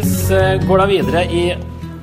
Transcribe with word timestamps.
Paulus 0.00 0.30
eh, 0.30 0.62
går 0.64 0.78
da 0.80 0.84
videre 0.88 1.20
i 1.28 1.40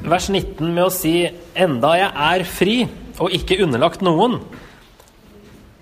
vers 0.05 0.27
19 0.30 0.68
med 0.70 0.84
å 0.84 0.91
si 0.93 1.23
enda 1.57 1.95
jeg 1.98 2.09
er 2.27 2.43
fri 2.45 2.75
og 3.18 3.34
ikke 3.34 3.57
underlagt 3.63 4.04
noen, 4.05 4.36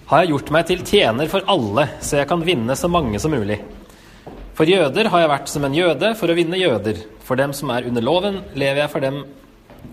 har 0.08 0.22
jeg 0.24 0.32
gjort 0.32 0.52
meg 0.56 0.70
til 0.70 0.84
tjener 0.88 1.28
for 1.28 1.44
alle, 1.52 1.90
så 2.00 2.22
jeg 2.22 2.30
kan 2.30 2.46
vinne 2.48 2.78
så 2.80 2.88
mange 2.88 3.20
som 3.20 3.36
mulig. 3.36 3.58
For 4.56 4.64
jøder 4.64 5.10
har 5.12 5.26
jeg 5.26 5.32
vært 5.34 5.52
som 5.52 5.68
en 5.68 5.76
jøde 5.76 6.14
for 6.16 6.32
å 6.32 6.38
vinne 6.38 6.62
jøder. 6.62 7.02
For 7.28 7.36
dem 7.36 7.52
som 7.58 7.74
er 7.76 7.90
under 7.90 8.06
loven, 8.08 8.40
lever 8.56 8.86
jeg, 8.86 8.94
for 8.94 9.04
dem, 9.04 9.20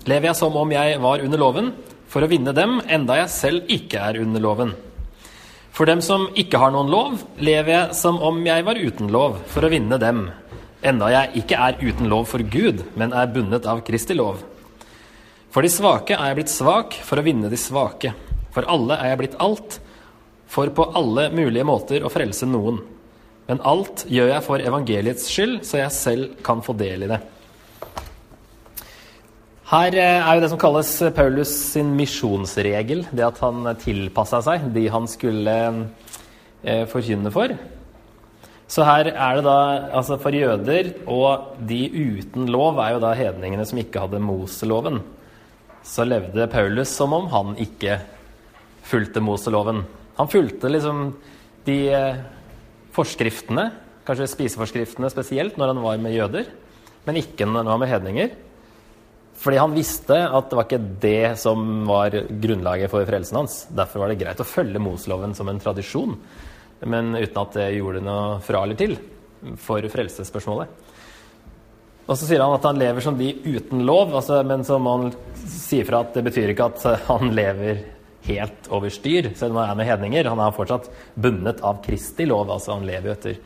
lever 0.06 0.30
jeg 0.30 0.38
som 0.44 0.60
om 0.62 0.76
jeg 0.76 1.00
var 1.02 1.24
under 1.26 1.42
loven, 1.42 1.72
for 2.06 2.22
å 2.22 2.30
vinne 2.30 2.54
dem, 2.54 2.78
enda 2.86 3.18
jeg 3.18 3.32
selv 3.34 3.74
ikke 3.80 4.04
er 4.12 4.20
under 4.22 4.46
loven. 4.46 4.76
For 5.74 5.90
dem 5.90 6.04
som 6.06 6.28
ikke 6.38 6.62
har 6.62 6.70
noen 6.70 6.92
lov, 6.92 7.18
lever 7.42 7.74
jeg 7.80 7.98
som 7.98 8.22
om 8.22 8.38
jeg 8.46 8.68
var 8.68 8.78
uten 8.78 9.10
lov, 9.10 9.42
for 9.50 9.66
å 9.66 9.72
vinne 9.74 9.98
dem, 9.98 10.28
enda 10.82 11.10
jeg 11.12 11.42
ikke 11.42 11.58
er 11.58 11.78
uten 11.82 12.10
lov 12.10 12.26
for 12.30 12.42
Gud, 12.42 12.82
men 12.98 13.14
er 13.14 13.30
bundet 13.32 13.68
av 13.70 13.84
Kristi 13.86 14.16
lov. 14.18 14.42
For 15.52 15.64
de 15.64 15.70
svake 15.72 16.16
er 16.16 16.30
jeg 16.30 16.38
blitt 16.40 16.52
svak 16.52 16.96
for 17.04 17.20
å 17.20 17.24
vinne 17.26 17.50
de 17.52 17.58
svake. 17.60 18.14
For 18.52 18.66
alle 18.68 18.96
er 19.00 19.12
jeg 19.12 19.20
blitt 19.20 19.38
alt, 19.42 19.78
for 20.48 20.72
på 20.74 20.88
alle 20.98 21.28
mulige 21.32 21.66
måter 21.68 22.04
å 22.04 22.12
frelse 22.12 22.48
noen. 22.48 22.80
Men 23.48 23.60
alt 23.68 24.06
gjør 24.08 24.34
jeg 24.34 24.46
for 24.46 24.64
evangeliets 24.64 25.28
skyld, 25.32 25.60
så 25.66 25.82
jeg 25.82 25.96
selv 25.96 26.42
kan 26.44 26.62
få 26.64 26.76
del 26.78 27.06
i 27.06 27.10
det. 27.10 27.20
Her 29.72 29.96
eh, 29.96 30.18
er 30.20 30.36
jo 30.36 30.42
det 30.44 30.50
som 30.52 30.60
kalles 30.60 30.90
Paulus 31.16 31.52
sin 31.72 31.94
misjonsregel, 31.96 33.06
det 33.08 33.24
at 33.24 33.38
han 33.40 33.64
tilpassa 33.80 34.42
seg 34.44 34.66
de 34.74 34.82
han 34.92 35.08
skulle 35.08 35.54
eh, 35.72 36.84
forkynne 36.92 37.32
for. 37.32 37.54
Så 38.72 38.84
her 38.88 39.10
er 39.10 39.36
det 39.36 39.44
da 39.44 39.56
altså 39.92 40.16
For 40.20 40.32
jøder 40.32 40.94
og 41.10 41.58
de 41.68 41.82
uten 41.92 42.48
lov 42.48 42.80
er 42.80 42.94
jo 42.94 43.02
da 43.02 43.10
hedningene 43.18 43.66
som 43.68 43.80
ikke 43.82 44.00
hadde 44.00 44.22
Moseloven. 44.22 45.02
Så 45.84 46.06
levde 46.08 46.48
Paulus 46.48 46.92
som 46.94 47.12
om 47.12 47.26
han 47.32 47.56
ikke 47.60 47.98
fulgte 48.86 49.20
Moseloven. 49.24 49.82
Han 50.16 50.30
fulgte 50.30 50.70
liksom 50.70 51.10
de 51.66 51.76
eh, 51.92 52.22
forskriftene, 52.94 53.68
kanskje 54.06 54.30
spiseforskriftene 54.30 55.10
spesielt, 55.12 55.58
når 55.58 55.72
han 55.72 55.82
var 55.84 56.00
med 56.02 56.16
jøder, 56.16 56.48
men 57.06 57.20
ikke 57.20 57.46
når 57.46 57.62
han 57.62 57.70
var 57.74 57.82
med 57.82 57.92
hedninger. 57.92 58.32
Fordi 59.42 59.58
han 59.58 59.74
visste 59.74 60.16
at 60.22 60.48
det 60.48 60.58
var 60.58 60.68
ikke 60.68 60.96
det 61.02 61.34
som 61.40 61.84
var 61.88 62.14
grunnlaget 62.14 62.92
for 62.92 63.04
frelsen 63.08 63.40
hans. 63.42 63.62
Derfor 63.74 64.04
var 64.04 64.12
det 64.12 64.20
greit 64.22 64.40
å 64.42 64.48
følge 64.48 64.82
Moseloven 64.82 65.34
som 65.36 65.50
en 65.50 65.60
tradisjon, 65.62 66.16
men 66.88 67.14
uten 67.16 67.42
at 67.42 67.58
det 67.58 67.68
gjorde 67.76 68.02
noe 68.04 68.38
fra 68.44 68.62
eller 68.66 68.78
til 68.78 68.96
for 69.58 69.84
frelsesspørsmålet. 69.90 70.90
Og 72.02 72.18
så 72.18 72.26
sier 72.26 72.42
han 72.42 72.54
at 72.56 72.66
han 72.66 72.78
lever 72.80 73.04
som 73.04 73.16
de 73.18 73.30
uten 73.44 73.84
lov, 73.86 74.12
altså, 74.18 74.40
men 74.46 74.64
som 74.66 74.86
han 74.90 75.10
sier 75.46 75.86
fra 75.88 76.02
at 76.02 76.16
det 76.16 76.24
betyr 76.26 76.52
ikke 76.52 76.70
at 76.72 76.86
han 77.08 77.30
lever 77.34 77.84
helt 78.26 78.68
over 78.74 78.92
styr, 78.92 79.32
selv 79.38 79.54
om 79.54 79.62
han 79.62 79.72
er 79.72 79.78
med 79.78 79.88
hedninger. 79.88 80.30
Han 80.30 80.42
er 80.42 80.54
fortsatt 80.54 80.90
bundet 81.14 81.62
av 81.66 81.80
Kristi 81.84 82.26
lov, 82.28 82.50
altså 82.50 82.76
han 82.76 82.86
lever 82.86 83.10
jo 83.10 83.16
etter, 83.16 83.38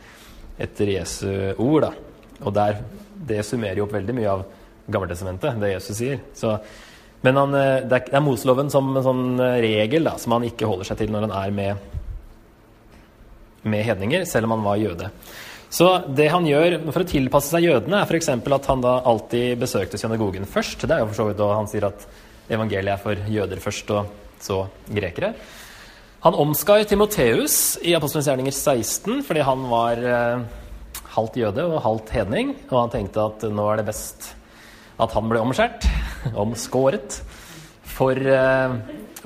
etter 0.67 0.93
Jesu 0.97 1.31
ord. 1.62 1.89
da. 1.89 1.93
Og 2.45 2.56
der, 2.56 2.81
det 3.28 3.45
summerer 3.48 3.81
jo 3.81 3.87
opp 3.87 3.97
veldig 3.97 4.17
mye 4.17 4.34
av 4.39 4.45
Gammeltestamentet, 4.87 5.56
det 5.61 5.73
Jesus 5.73 5.98
sier. 5.98 6.21
Så, 6.37 6.53
men 7.27 7.41
han, 7.41 7.55
eh, 7.59 7.84
det 7.89 7.97
er, 7.98 8.11
er 8.15 8.23
Moseloven 8.23 8.69
som 8.71 8.93
en 8.93 9.05
sånn 9.05 9.25
eh, 9.43 9.56
regel 9.65 10.06
da, 10.06 10.15
som 10.21 10.37
han 10.37 10.47
ikke 10.47 10.69
holder 10.69 10.91
seg 10.91 11.00
til 11.00 11.11
når 11.12 11.27
han 11.27 11.34
er 11.41 11.56
med, 11.56 11.96
med 13.66 13.84
hedninger, 13.87 14.27
selv 14.28 14.49
om 14.49 14.56
han 14.56 14.66
var 14.66 14.81
jøde. 14.81 15.10
Så 15.77 15.88
det 16.15 16.28
han 16.31 16.47
gjør 16.47 16.78
for 16.88 17.03
å 17.03 17.09
tilpasse 17.10 17.50
seg 17.53 17.66
jødene, 17.66 18.00
er 18.00 18.06
f.eks. 18.06 18.31
at 18.31 18.69
han 18.71 18.84
da 18.84 19.00
alltid 19.04 19.59
besøkte 19.60 19.99
synagogen 20.00 20.47
først. 20.49 20.87
Det 20.87 20.94
er 20.94 21.03
jo 21.03 21.10
for 21.10 21.19
så 21.19 21.27
vidt 21.28 21.43
da 21.43 21.50
han 21.56 21.69
sier 21.71 21.88
at 21.88 22.06
evangeliet 22.47 22.94
er 22.94 23.03
for 23.03 23.26
jøder 23.34 23.60
først. 23.62 23.91
og 23.91 24.15
så 24.43 24.66
grekere. 24.88 25.34
Han 26.25 26.34
omskar 26.34 26.84
Timoteus 26.88 27.76
i 27.84 27.94
Apostelens 27.97 28.28
gjerninger 28.28 28.55
16 28.55 29.22
fordi 29.26 29.44
han 29.47 29.66
var 29.71 30.00
eh, 30.00 30.47
halvt 31.16 31.38
jøde 31.41 31.66
og 31.69 31.82
halvt 31.84 32.12
hedning. 32.16 32.55
Og 32.71 32.78
han 32.84 32.94
tenkte 32.94 33.26
at 33.31 33.47
nå 33.53 33.69
er 33.71 33.81
det 33.81 33.88
best 33.91 34.32
at 35.03 35.12
han 35.12 35.28
ble 35.28 35.43
omskjært, 35.44 35.84
omskåret, 36.44 37.21
for 37.97 38.16
eh, 38.16 38.78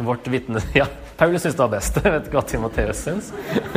vårt 0.03 0.27
vitne... 0.31 0.63
Ja, 0.81 0.89
Paulus 1.21 1.43
syntes 1.43 1.59
det 1.59 1.65
var 1.67 1.73
best. 1.75 1.99
Jeg 2.05 2.13
vet 2.15 2.29
ikke 2.31 2.39
hva 2.39 2.47
Timoteus 2.49 3.03
syns. 3.05 3.27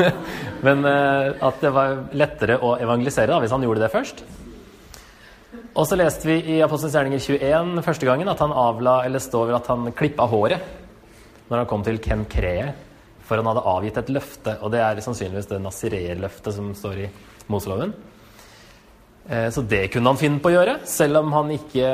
Men 0.65 0.85
eh, 0.87 1.33
at 1.43 1.59
det 1.59 1.71
var 1.75 1.97
lettere 2.15 2.55
å 2.63 2.77
evangelisere 2.79 3.33
da, 3.33 3.39
hvis 3.43 3.51
han 3.51 3.65
gjorde 3.65 3.83
det 3.83 3.89
først. 3.91 4.23
Og 5.73 5.89
så 5.89 5.97
leste 5.99 6.29
vi 6.29 6.37
i 6.53 6.61
Apostelens 6.63 6.95
gjerninger 6.95 7.19
21 7.19 7.81
første 7.83 8.07
gangen 8.07 8.31
at 8.31 8.39
han 8.39 8.53
avla, 8.55 9.01
eller 9.03 9.19
står 9.19 9.51
at 9.57 9.67
han 9.73 9.91
klippa 9.97 10.27
håret 10.31 10.71
når 11.49 11.59
han 11.59 11.67
kom 11.67 11.83
til 11.83 11.99
Ken 12.01 12.23
Kree, 12.31 12.69
for 13.27 13.41
han 13.41 13.49
hadde 13.49 13.65
avgitt 13.73 13.99
et 13.99 14.11
løfte. 14.15 14.53
Og 14.63 14.71
det 14.71 14.79
er 14.85 15.01
sannsynligvis 15.03 15.49
det 15.49 15.59
nazirer-løftet 15.65 16.55
som 16.55 16.69
står 16.77 17.01
i 17.03 17.09
Moseloven. 17.51 17.91
Eh, 19.27 19.49
så 19.51 19.65
det 19.67 19.89
kunne 19.91 20.13
han 20.13 20.21
finne 20.21 20.39
på 20.39 20.53
å 20.53 20.55
gjøre, 20.55 20.77
selv 20.87 21.19
om 21.19 21.35
han 21.35 21.51
ikke 21.57 21.91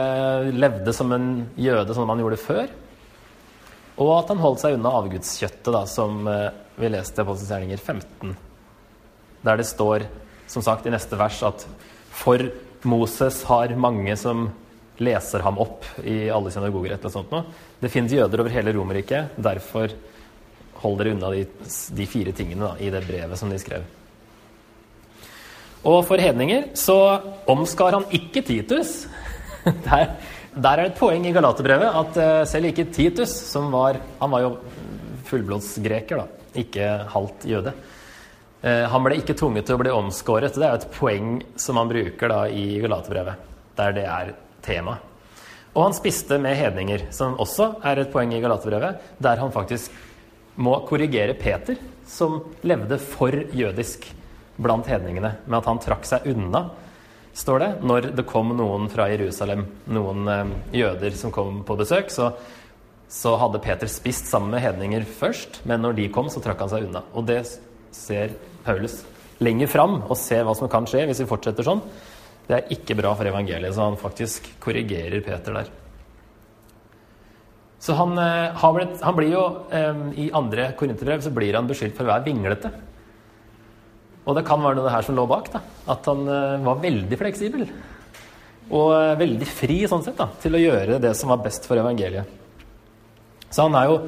levde 0.53 0.93
som 0.93 1.09
en 1.17 1.31
jøde 1.57 1.97
som 1.97 2.13
han 2.13 2.21
gjorde 2.21 2.39
før. 2.43 2.69
Og 3.99 4.13
at 4.15 4.31
han 4.31 4.39
holdt 4.39 4.63
seg 4.63 4.77
unna 4.77 4.93
avgudskjøttet, 5.01 5.71
da, 5.75 5.83
som 5.89 6.23
eh, 6.31 6.47
vi 6.79 6.91
leste 6.91 7.25
på 7.27 7.35
Gjerninger 7.35 7.81
15. 7.81 8.35
Der 9.43 9.59
det 9.59 9.67
står, 9.67 10.07
som 10.47 10.63
sagt, 10.63 10.87
i 10.87 10.93
neste 10.93 11.19
vers 11.19 11.41
at 11.47 11.65
for 12.15 12.43
Moses 12.87 13.43
har 13.47 13.75
mange 13.75 14.15
som 14.19 14.47
leser 14.99 15.43
ham 15.43 15.59
opp 15.59 15.85
i 16.03 16.29
alle 16.31 16.51
synagoger. 16.51 16.93
Et 16.93 16.99
eller 16.99 17.13
sånt 17.13 17.31
noe. 17.31 17.45
Det 17.79 17.91
finnes 17.91 18.15
jøder 18.15 18.43
over 18.43 18.55
hele 18.55 18.73
Romerriket. 18.75 19.35
Derfor 19.39 19.93
hold 20.79 20.99
dere 20.99 21.15
unna 21.15 21.31
de, 21.35 21.45
de 21.95 22.07
fire 22.07 22.33
tingene 22.35 22.67
da, 22.67 22.73
i 22.79 22.91
det 22.91 23.03
brevet 23.07 23.39
som 23.39 23.51
de 23.51 23.59
skrev. 23.59 23.83
Og 25.87 26.01
for 26.07 26.19
hedninger 26.19 26.71
så 26.79 26.97
omskar 27.47 27.95
han 27.95 28.07
ikke 28.15 28.43
Titus. 28.47 29.03
Der, 29.87 30.15
der 30.55 30.71
er 30.71 30.87
det 30.87 30.91
et 30.93 30.99
poeng 30.99 31.25
i 31.29 31.33
Galaterbrevet 31.35 31.97
at 32.01 32.19
uh, 32.19 32.43
selv 32.49 32.71
ikke 32.71 32.89
Titus, 32.93 33.31
som 33.51 33.69
var 33.73 33.99
Han 34.19 34.31
var 34.33 34.45
jo 34.45 34.51
fullblodsgreker, 35.29 36.23
da, 36.23 36.53
ikke 36.57 36.87
halvt 37.13 37.45
jøde. 37.45 37.73
Uh, 38.63 38.85
han 38.89 39.05
ble 39.05 39.19
ikke 39.19 39.37
tvunget 39.37 39.69
til 39.69 39.77
å 39.77 39.81
bli 39.83 39.93
omskåret. 39.93 40.57
Det 40.57 40.65
er 40.65 40.73
jo 40.73 40.81
et 40.81 40.95
poeng 40.95 41.29
som 41.59 41.77
han 41.77 41.91
bruker 41.91 42.33
da 42.33 42.41
i 42.49 42.79
Galaterbrevet, 42.81 43.45
der 43.77 43.95
det 43.95 44.07
er 44.09 44.33
tema. 44.65 44.97
Og 45.75 45.83
han 45.85 45.95
spiste 45.95 46.39
med 46.41 46.57
hedninger, 46.57 47.05
som 47.13 47.37
også 47.39 47.75
er 47.85 48.01
et 48.01 48.11
poeng 48.11 48.33
i 48.33 48.41
Galaterbrevet, 48.41 49.03
der 49.21 49.39
han 49.39 49.53
faktisk 49.53 49.93
må 50.59 50.73
korrigere 50.89 51.37
Peter, 51.37 51.77
som 52.09 52.39
levde 52.65 52.97
for 52.99 53.31
jødisk 53.55 54.09
blant 54.59 54.89
hedningene, 54.89 55.35
med 55.45 55.59
at 55.61 55.69
han 55.69 55.79
trakk 55.79 56.07
seg 56.09 56.25
unna, 56.33 56.65
står 57.37 57.59
det, 57.63 57.69
når 57.85 58.09
det 58.17 58.25
kom 58.29 58.53
noen 58.57 58.89
fra 58.91 59.07
Jerusalem, 59.11 59.65
noen 59.91 60.31
eh, 60.31 60.55
jøder 60.81 61.15
som 61.17 61.33
kom 61.35 61.61
på 61.67 61.77
besøk. 61.79 62.11
Så, 62.13 62.31
så 63.09 63.35
hadde 63.41 63.61
Peter 63.63 63.91
spist 63.91 64.29
sammen 64.29 64.53
med 64.55 64.63
hedninger 64.65 65.07
først, 65.19 65.61
men 65.69 65.83
når 65.85 65.97
de 65.99 66.09
kom, 66.13 66.29
så 66.31 66.43
trakk 66.43 66.65
han 66.65 66.71
seg 66.71 66.89
unna. 66.89 67.03
Og 67.13 67.27
det 67.29 67.41
ser 67.95 68.35
Paulus 68.65 69.01
lenger 69.43 69.71
fram, 69.71 70.01
og 70.05 70.17
ser 70.19 70.45
hva 70.47 70.55
som 70.57 70.71
kan 70.71 70.87
skje 70.89 71.05
hvis 71.09 71.23
vi 71.23 71.29
fortsetter 71.29 71.65
sånn. 71.65 71.83
Det 72.49 72.57
er 72.57 72.73
ikke 72.73 72.97
bra 72.97 73.13
for 73.15 73.29
evangeliet, 73.29 73.75
så 73.75 73.85
han 73.85 73.99
faktisk 73.99 74.49
korrigerer 74.63 75.21
Peter 75.25 75.61
der. 75.61 75.69
Så 77.79 77.95
han, 77.95 78.17
eh, 78.19 78.71
blitt, 78.75 79.01
han 79.01 79.15
blir 79.15 79.31
jo 79.31 79.43
eh, 79.71 79.99
I 80.25 80.31
andre 80.35 80.73
korinterbrev 80.75 81.21
så 81.23 81.31
blir 81.31 81.55
han 81.55 81.69
beskyldt 81.69 81.95
for 81.95 82.03
å 82.03 82.11
være 82.11 82.25
vinglete. 82.25 82.71
Og 84.29 84.35
det 84.37 84.45
kan 84.45 84.61
være 84.61 84.83
det 84.83 84.93
her 84.93 85.05
som 85.05 85.17
lå 85.17 85.25
bak. 85.29 85.49
da, 85.53 85.63
At 85.89 86.05
han 86.09 86.27
eh, 86.29 86.65
var 86.65 86.83
veldig 86.83 87.17
fleksibel. 87.17 87.63
Og 88.69 88.91
eh, 88.93 89.15
veldig 89.17 89.47
fri 89.49 89.79
sånn 89.89 90.05
sett 90.05 90.19
da, 90.19 90.29
til 90.41 90.53
å 90.53 90.61
gjøre 90.61 90.99
det 91.01 91.15
som 91.17 91.33
var 91.33 91.41
best 91.41 91.65
for 91.65 91.81
evangeliet. 91.81 92.37
Så 93.49 93.65
han 93.65 93.77
er 93.79 93.89
jo 93.89 94.03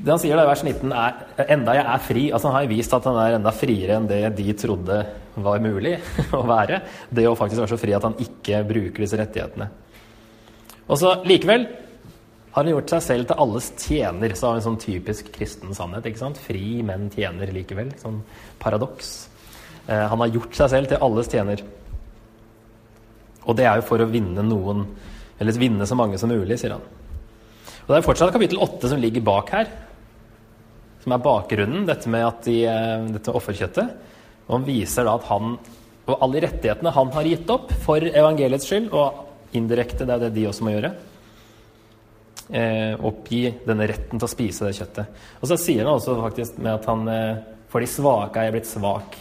det 0.00 0.14
han 0.14 0.20
sier 0.22 0.38
da 0.38 0.46
i 0.46 0.48
vers 0.48 0.62
19, 0.64 0.92
er 0.96 1.50
enda 1.52 1.74
jeg 1.76 1.84
er 1.84 2.04
fri. 2.06 2.22
altså 2.32 2.48
Han 2.48 2.54
har 2.56 2.64
jo 2.64 2.72
vist 2.72 2.94
at 2.96 3.04
han 3.04 3.18
er 3.20 3.36
enda 3.36 3.52
friere 3.52 3.98
enn 3.98 4.08
det 4.08 4.22
de 4.38 4.54
trodde 4.56 5.02
var 5.44 5.60
mulig 5.60 5.98
å 6.38 6.40
være. 6.48 6.80
Det 7.12 7.26
å 7.28 7.36
faktisk 7.36 7.60
være 7.60 7.74
så 7.74 7.80
fri 7.82 7.92
at 7.96 8.06
han 8.08 8.16
ikke 8.24 8.62
bruker 8.68 9.04
disse 9.04 9.20
rettighetene. 9.20 9.68
Og 10.88 10.96
så 10.98 11.18
likevel 11.28 11.68
har 12.50 12.64
han 12.64 12.72
gjort 12.72 12.92
seg 12.94 13.02
selv 13.06 13.28
til 13.30 13.42
alles 13.44 13.68
tjener. 13.78 14.34
Så 14.34 14.46
har 14.46 14.56
vi 14.56 14.62
en 14.62 14.68
sånn 14.68 14.80
typisk 14.82 15.28
kristen 15.34 15.74
sannhet. 15.76 16.06
ikke 16.06 16.22
sant? 16.22 16.38
Fri, 16.38 16.80
men 16.86 17.10
tjener 17.14 17.52
likevel. 17.54 17.92
Sånn 18.00 18.22
paradoks. 18.62 19.28
Eh, 19.86 20.06
han 20.10 20.24
har 20.24 20.34
gjort 20.34 20.56
seg 20.58 20.72
selv 20.72 20.90
til 20.90 21.02
alles 21.02 21.30
tjener. 21.30 21.62
Og 23.46 23.56
det 23.56 23.66
er 23.66 23.78
jo 23.78 23.86
for 23.86 24.02
å 24.02 24.10
vinne 24.10 24.42
noen, 24.44 24.82
eller 25.40 25.60
vinne 25.62 25.86
så 25.86 25.96
mange 25.98 26.18
som 26.18 26.30
mulig, 26.30 26.58
sier 26.60 26.74
han. 26.76 26.82
Og 27.86 27.94
Det 27.94 27.96
er 27.96 28.06
fortsatt 28.06 28.34
kapittel 28.34 28.60
åtte 28.62 28.90
som 28.90 29.00
ligger 29.00 29.24
bak 29.24 29.54
her 29.54 29.70
som 31.00 31.14
er 31.14 31.24
bakgrunnen, 31.24 31.86
dette 31.88 32.10
med, 32.12 32.26
at 32.26 32.44
de, 32.44 32.64
eh, 32.68 33.04
dette 33.14 33.30
med 33.30 33.38
offerkjøttet. 33.38 33.92
Og 34.48 34.56
han 34.58 34.66
viser 34.66 35.04
da 35.04 35.14
at 35.16 35.28
han 35.30 35.58
Og 36.10 36.16
alle 36.24 36.40
rettighetene 36.40 36.90
han 36.90 37.10
har 37.12 37.22
gitt 37.22 37.50
opp 37.52 37.70
for 37.84 38.00
evangeliets 38.02 38.66
skyld, 38.66 38.88
og 38.90 39.54
indirekte, 39.54 40.02
det 40.02 40.10
er 40.10 40.18
det 40.18 40.34
de 40.34 40.46
også 40.48 40.64
må 40.66 40.72
gjøre, 40.72 40.90
eh, 42.52 42.92
oppgi 42.96 43.42
denne 43.66 43.88
retten 43.90 44.18
til 44.18 44.26
å 44.26 44.30
spise 44.30 44.66
det 44.66 44.76
kjøttet. 44.78 45.24
Og 45.40 45.50
så 45.50 45.58
sier 45.60 45.84
han 45.84 45.96
også 45.96 46.18
faktisk 46.20 46.60
med 46.60 46.74
at 46.74 46.88
han 46.90 47.08
eh, 47.10 47.42
for 47.70 47.82
de 47.82 47.88
svake 47.90 48.40
er 48.40 48.48
jeg 48.48 48.56
blitt 48.58 48.70
svak 48.70 49.16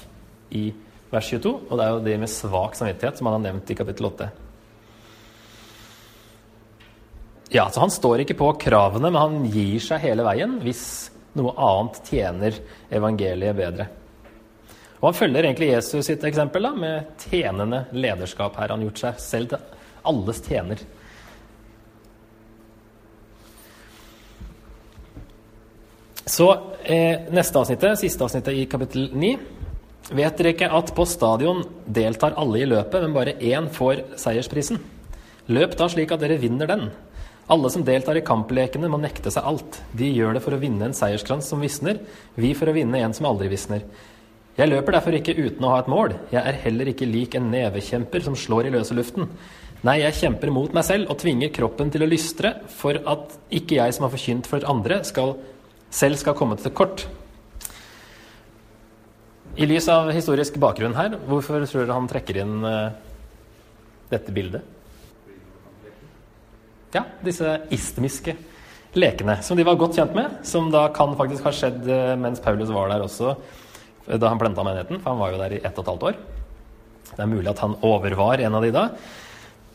i 0.57 0.63
vers 1.09 1.29
22, 1.29 1.51
og 1.69 1.73
det 1.77 1.85
er 1.85 1.93
jo 1.93 2.05
det 2.05 2.15
med 2.21 2.31
svak 2.31 2.77
samvittighet 2.77 3.19
som 3.19 3.29
han 3.29 3.37
har 3.37 3.45
nevnt 3.49 3.69
i 3.69 3.77
kapittel 3.77 4.09
8. 4.09 4.29
Ja, 7.49 7.69
så 7.69 7.81
Han 7.81 7.93
står 7.93 8.23
ikke 8.23 8.37
på 8.37 8.51
kravene, 8.61 9.09
men 9.09 9.21
han 9.21 9.45
gir 9.49 9.81
seg 9.81 10.03
hele 10.03 10.25
veien 10.25 10.59
hvis 10.61 10.83
noe 11.37 11.55
annet 11.57 11.97
tjener 12.05 12.59
evangeliet 12.93 13.57
bedre. 13.57 13.87
Og 14.99 15.09
Han 15.09 15.17
følger 15.17 15.45
egentlig 15.45 15.71
Jesus 15.71 16.05
sitt 16.05 16.23
eksempel 16.27 16.67
da, 16.67 16.73
med 16.75 17.25
tjenende 17.29 17.85
lederskap. 17.91 18.55
her. 18.57 18.69
Han 18.69 18.83
gjort 18.85 19.01
seg 19.01 19.21
selv 19.23 19.49
til 19.49 19.59
alles 20.03 20.41
tjener. 20.45 20.81
Så 26.29 26.45
eh, 26.83 27.25
neste 27.33 27.57
avsnittet, 27.57 27.97
siste 27.97 28.21
avsnittet 28.21 28.53
i 28.53 28.67
kapittel 28.69 29.07
9. 29.17 29.31
Vet 30.13 30.37
dere 30.37 30.51
ikke 30.53 30.69
at 30.77 30.91
på 30.93 31.05
stadion 31.09 31.63
deltar 31.89 32.35
alle 32.37 32.61
i 32.61 32.67
løpet, 32.69 33.01
men 33.01 33.15
bare 33.15 33.33
én 33.41 33.69
får 33.73 34.03
seiersprisen? 34.21 34.77
Løp 35.49 35.73
da 35.79 35.87
slik 35.89 36.13
at 36.13 36.21
dere 36.21 36.37
vinner 36.41 36.69
den. 36.69 36.85
Alle 37.49 37.71
som 37.73 37.81
deltar 37.85 38.19
i 38.19 38.25
kamplekene, 38.25 38.91
må 38.93 38.99
nekte 39.01 39.33
seg 39.33 39.47
alt. 39.49 39.81
De 39.97 40.11
gjør 40.13 40.37
det 40.37 40.45
for 40.45 40.53
å 40.53 40.61
vinne 40.61 40.85
en 40.85 40.93
seierskrans 40.93 41.49
som 41.49 41.65
visner, 41.65 41.97
vi 42.37 42.53
for 42.53 42.69
å 42.69 42.77
vinne 42.77 43.01
en 43.01 43.15
som 43.17 43.25
aldri 43.25 43.49
visner. 43.49 43.87
Jeg 44.59 44.69
løper 44.69 44.99
derfor 44.99 45.17
ikke 45.17 45.37
uten 45.39 45.65
å 45.65 45.73
ha 45.73 45.81
et 45.81 45.89
mål. 45.89 46.13
Jeg 46.29 46.43
er 46.45 46.61
heller 46.67 46.91
ikke 46.91 47.09
lik 47.09 47.39
en 47.39 47.49
nevekjemper 47.49 48.21
som 48.27 48.37
slår 48.37 48.69
i 48.69 48.75
løse 48.77 48.93
luften. 48.93 49.31
Nei, 49.87 50.01
jeg 50.03 50.17
kjemper 50.19 50.51
mot 50.53 50.73
meg 50.75 50.85
selv 50.85 51.09
og 51.09 51.21
tvinger 51.21 51.49
kroppen 51.55 51.89
til 51.89 52.05
å 52.05 52.09
lystre 52.11 52.59
for 52.75 53.01
at 53.07 53.37
ikke 53.55 53.79
jeg 53.79 53.95
som 53.95 54.05
har 54.05 54.13
forkynt 54.13 54.49
for 54.51 54.65
andre, 54.69 54.99
skal, 55.07 55.39
selv 55.93 56.19
skal 56.21 56.37
komme 56.37 56.57
til 56.59 56.73
kort. 56.75 57.05
I 59.59 59.67
lys 59.67 59.89
av 59.91 60.11
historisk 60.13 60.59
bakgrunn 60.61 60.95
her, 60.95 61.17
hvorfor 61.27 61.65
tror 61.65 61.83
dere 61.83 61.95
han 61.97 62.09
trekker 62.09 62.37
inn 62.43 62.59
uh, 62.63 62.91
dette 64.11 64.33
bildet? 64.35 64.63
Ja, 66.93 67.03
disse 67.25 67.57
istmiske 67.73 68.37
lekene, 68.97 69.35
som 69.45 69.57
de 69.59 69.65
var 69.67 69.77
godt 69.81 69.97
kjent 69.99 70.15
med. 70.17 70.39
Som 70.47 70.69
da 70.73 70.85
kan 70.93 71.17
faktisk 71.19 71.49
ha 71.49 71.53
skjedd 71.55 71.81
uh, 71.89 72.13
mens 72.21 72.41
Paulus 72.45 72.71
var 72.73 72.93
der 72.93 73.03
også, 73.05 73.33
eh, 74.07 74.15
da 74.21 74.31
han 74.31 74.41
planta 74.41 74.65
menigheten. 74.65 75.01
For 75.01 75.11
han 75.11 75.21
var 75.21 75.33
jo 75.33 75.41
der 75.41 75.57
i 75.57 75.63
ett 75.63 75.73
og 75.73 75.83
et 75.83 75.91
halvt 75.93 76.07
år. 76.11 76.21
Det 77.09 77.25
er 77.25 77.33
mulig 77.33 77.51
at 77.51 77.65
han 77.65 77.77
overvar 77.83 78.45
en 78.45 78.55
av 78.55 78.63
de 78.63 78.73
da. 78.75 78.87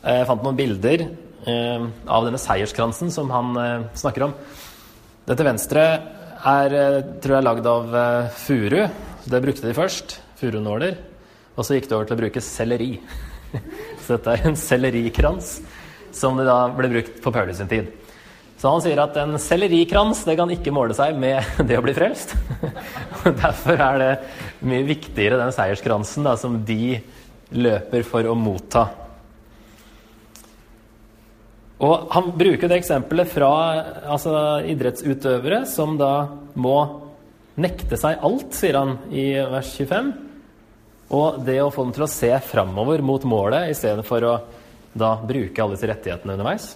Jeg 0.05 0.27
fant 0.29 0.43
noen 0.45 0.57
bilder 0.57 1.01
av 1.45 2.25
denne 2.25 2.39
seierskransen 2.41 3.09
som 3.13 3.31
han 3.33 3.57
snakker 3.97 4.27
om. 4.27 4.35
Det 5.25 5.35
til 5.39 5.47
venstre 5.47 5.83
er 6.45 6.73
tror 7.23 7.37
jeg 7.39 7.45
lagd 7.47 7.67
av 7.69 7.95
furu. 8.37 8.83
Det 9.25 9.41
brukte 9.41 9.65
de 9.65 9.73
først. 9.73 10.19
Furunåler. 10.37 10.99
Og 11.55 11.65
så 11.65 11.77
gikk 11.77 11.87
det 11.89 11.95
over 11.97 12.09
til 12.09 12.17
å 12.17 12.19
bruke 12.19 12.43
selleri. 12.43 12.91
Så 14.05 14.17
dette 14.17 14.33
er 14.35 14.49
en 14.49 14.57
sellerikrans 14.59 15.55
som 16.15 16.37
det 16.37 16.45
da 16.47 16.57
ble 16.75 16.91
brukt 16.91 17.21
på 17.23 17.33
Paulus 17.33 17.57
sin 17.57 17.71
tid. 17.71 17.87
Så 18.59 18.71
han 18.71 18.83
sier 18.83 19.01
at 19.03 19.17
en 19.19 19.35
sellerikrans 19.41 20.21
det 20.27 20.37
kan 20.39 20.51
ikke 20.53 20.73
måle 20.75 20.95
seg 20.95 21.17
med 21.19 21.41
det 21.67 21.79
å 21.79 21.83
bli 21.85 21.95
frelst. 21.95 22.35
Derfor 23.43 23.81
er 23.81 24.01
det 24.01 24.11
mye 24.67 24.85
viktigere 24.87 25.39
den 25.41 25.55
seierskransen 25.55 26.27
da, 26.27 26.35
som 26.39 26.61
de 26.67 26.99
løper 27.55 28.05
for 28.07 28.27
å 28.29 28.37
motta. 28.37 28.87
Og 31.83 32.07
Han 32.15 32.31
bruker 32.37 32.71
det 32.71 32.79
eksempelet 32.79 33.31
fra 33.31 33.49
altså, 34.07 34.35
idrettsutøvere 34.63 35.65
som 35.67 35.97
da 35.99 36.13
må 36.55 36.77
nekte 37.59 37.97
seg 37.99 38.21
alt, 38.23 38.55
sier 38.55 38.77
han 38.79 38.95
i 39.11 39.33
vers 39.51 39.73
25. 39.75 40.13
Og 41.15 41.41
det 41.45 41.59
å 41.61 41.71
få 41.73 41.85
dem 41.85 41.93
til 41.95 42.05
å 42.07 42.11
se 42.11 42.31
framover 42.47 43.03
mot 43.05 43.23
målet 43.27 43.69
i 43.71 43.77
stedet 43.77 44.05
for 44.07 44.23
å 44.25 44.35
da 44.95 45.11
bruke 45.19 45.61
alle 45.61 45.75
disse 45.75 45.89
rettighetene 45.91 46.37
underveis. 46.37 46.69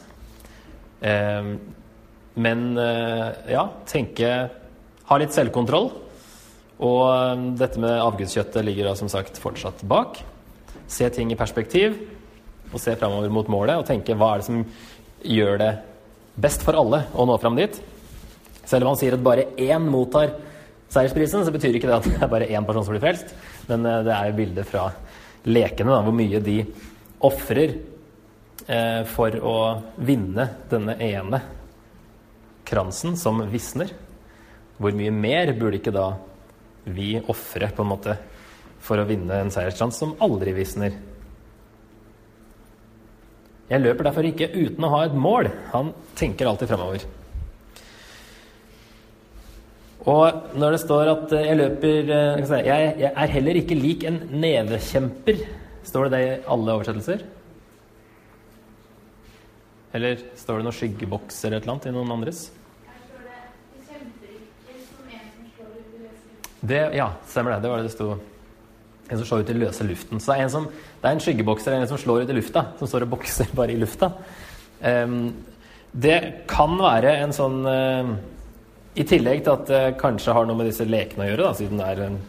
Eh, 1.00 1.50
men 2.40 2.66
eh, 2.78 3.28
ja, 3.56 3.66
tenke 3.88 4.32
Ha 5.10 5.18
litt 5.18 5.34
selvkontroll. 5.34 5.88
Og 6.86 7.04
eh, 7.08 7.46
dette 7.60 7.82
med 7.82 8.04
avgudskjøttet 8.04 8.68
ligger 8.68 8.92
da 8.92 8.98
som 9.00 9.10
sagt 9.12 9.40
fortsatt 9.42 9.82
bak. 9.88 10.20
Se 10.92 11.08
ting 11.16 11.32
i 11.32 11.40
perspektiv 11.40 11.98
og 12.70 12.82
se 12.82 12.96
framover 13.00 13.32
mot 13.34 13.50
målet 13.52 13.80
og 13.80 13.88
tenke 13.88 14.16
hva 14.18 14.34
er 14.34 14.42
det 14.42 14.48
som 14.50 14.64
gjør 15.26 15.58
det 15.62 15.72
best 16.40 16.64
for 16.64 16.78
alle 16.80 17.04
å 17.14 17.26
nå 17.28 17.38
fram 17.42 17.58
dit. 17.60 17.76
Selv 18.70 18.86
om 18.86 18.94
han 18.94 19.00
sier 19.00 19.18
at 19.18 19.26
bare 19.26 19.50
én 19.58 19.88
mottar 19.90 20.36
seiersprisen, 20.90 21.46
så 21.46 21.54
betyr 21.54 21.78
ikke 21.78 21.90
det 21.90 21.98
at 21.98 22.08
det 22.08 22.18
er 22.22 22.32
bare 22.32 22.50
én 22.50 22.66
person 22.68 22.86
som 22.86 22.96
blir 22.96 23.04
frelst. 23.04 23.34
Men 23.70 23.86
eh, 23.86 24.04
det 24.08 24.16
er 24.16 24.30
jo 24.30 24.38
bildet 24.40 24.70
fra 24.70 24.90
lekene, 25.50 25.94
da, 25.94 26.02
hvor 26.06 26.16
mye 26.16 26.42
de 26.44 26.58
ofrer 27.26 27.76
eh, 28.68 29.02
for 29.10 29.36
å 29.42 29.58
vinne 29.98 30.48
denne 30.72 30.96
ene 31.04 31.42
kransen 32.70 33.18
som 33.20 33.42
visner. 33.52 33.92
Hvor 34.80 34.96
mye 34.96 35.14
mer 35.14 35.54
burde 35.58 35.80
ikke 35.82 35.96
da 35.96 36.12
vi 36.90 37.18
ofre 37.20 37.70
på 37.76 37.84
en 37.84 37.92
måte 37.92 38.16
for 38.84 39.02
å 39.02 39.08
vinne 39.10 39.42
en 39.42 39.52
seierskrans 39.54 39.98
som 40.00 40.16
aldri 40.24 40.54
visner? 40.56 40.96
Jeg 43.70 43.84
løper 43.84 44.08
derfor 44.08 44.26
ikke 44.26 44.50
uten 44.56 44.86
å 44.86 44.92
ha 44.96 45.06
et 45.06 45.16
mål. 45.16 45.52
Han 45.74 45.92
tenker 46.18 46.50
alltid 46.50 46.72
fremover. 46.72 47.06
Og 50.10 50.56
når 50.58 50.74
det 50.74 50.80
står 50.82 51.10
at 51.12 51.34
jeg 51.36 51.58
løper 51.60 52.08
Jeg, 52.08 52.62
Jeg 52.66 53.12
er 53.12 53.34
heller 53.34 53.60
ikke 53.60 53.76
lik 53.76 54.06
en 54.08 54.22
nevekjemper, 54.32 55.44
står 55.84 56.08
det 56.08 56.12
det 56.14 56.22
i 56.24 56.40
alle 56.48 56.78
oversettelser? 56.80 57.26
Eller 59.94 60.24
står 60.38 60.60
det 60.60 60.68
noen 60.68 60.78
skyggebokser 60.78 61.50
eller 61.50 61.60
et 61.60 61.64
eller 61.68 61.76
annet 61.76 61.90
i 61.90 61.94
noen 61.94 62.16
andres? 62.18 62.42
Det, 66.60 66.82
ja, 66.94 67.14
stemmer 67.28 67.56
det. 67.56 67.62
Det 67.64 67.70
var 67.72 67.80
det 67.80 67.88
det 67.88 67.94
sto. 67.96 68.12
En 69.10 69.18
som 69.18 69.26
slår 69.26 69.44
ut 69.44 69.52
i 69.54 69.58
løse 69.58 69.86
luften. 69.88 70.22
Så 70.22 70.32
det 70.32 70.38
er 70.38 70.46
en, 70.46 70.54
som, 70.54 70.66
det 70.70 71.08
er 71.08 71.16
en 71.16 71.24
skyggebokser 71.24 71.76
en 71.76 71.88
som 71.90 72.00
slår 72.00 72.24
ut 72.24 72.34
i 72.34 72.38
lufta. 72.38 72.66
Som 72.80 72.90
står 72.92 73.08
og 73.08 73.14
bokser 73.16 73.50
bare 73.58 73.74
i 73.74 73.80
lufta. 73.80 74.12
Um, 74.80 75.32
det 75.92 76.20
kan 76.50 76.76
være 76.78 77.16
en 77.24 77.34
sånn 77.34 77.58
uh, 77.66 78.12
I 78.96 79.06
tillegg 79.10 79.42
til 79.44 79.56
at 79.56 79.66
det 79.68 79.82
kanskje 80.00 80.36
har 80.38 80.46
noe 80.46 80.60
med 80.60 80.70
disse 80.70 80.86
lekene 80.86 81.26
å 81.26 81.32
gjøre, 81.32 81.48
da, 81.48 81.56
siden 81.58 81.82
det 81.82 81.88
er 81.90 82.04
en, 82.06 82.20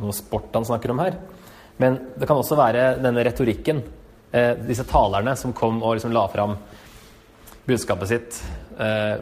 noe 0.00 0.16
sport 0.16 0.56
han 0.56 0.66
snakker 0.66 0.94
om 0.94 1.04
her. 1.04 1.20
Men 1.76 2.00
det 2.16 2.24
kan 2.28 2.40
også 2.40 2.56
være 2.58 2.88
denne 3.04 3.24
retorikken. 3.28 3.84
Uh, 4.32 4.56
disse 4.64 4.88
talerne 4.88 5.36
som 5.38 5.54
kom 5.56 5.82
og 5.82 5.98
liksom 5.98 6.16
la 6.16 6.26
fram 6.32 6.56
budskapet 7.66 8.08
sitt 8.08 8.36
eh, 8.78 9.16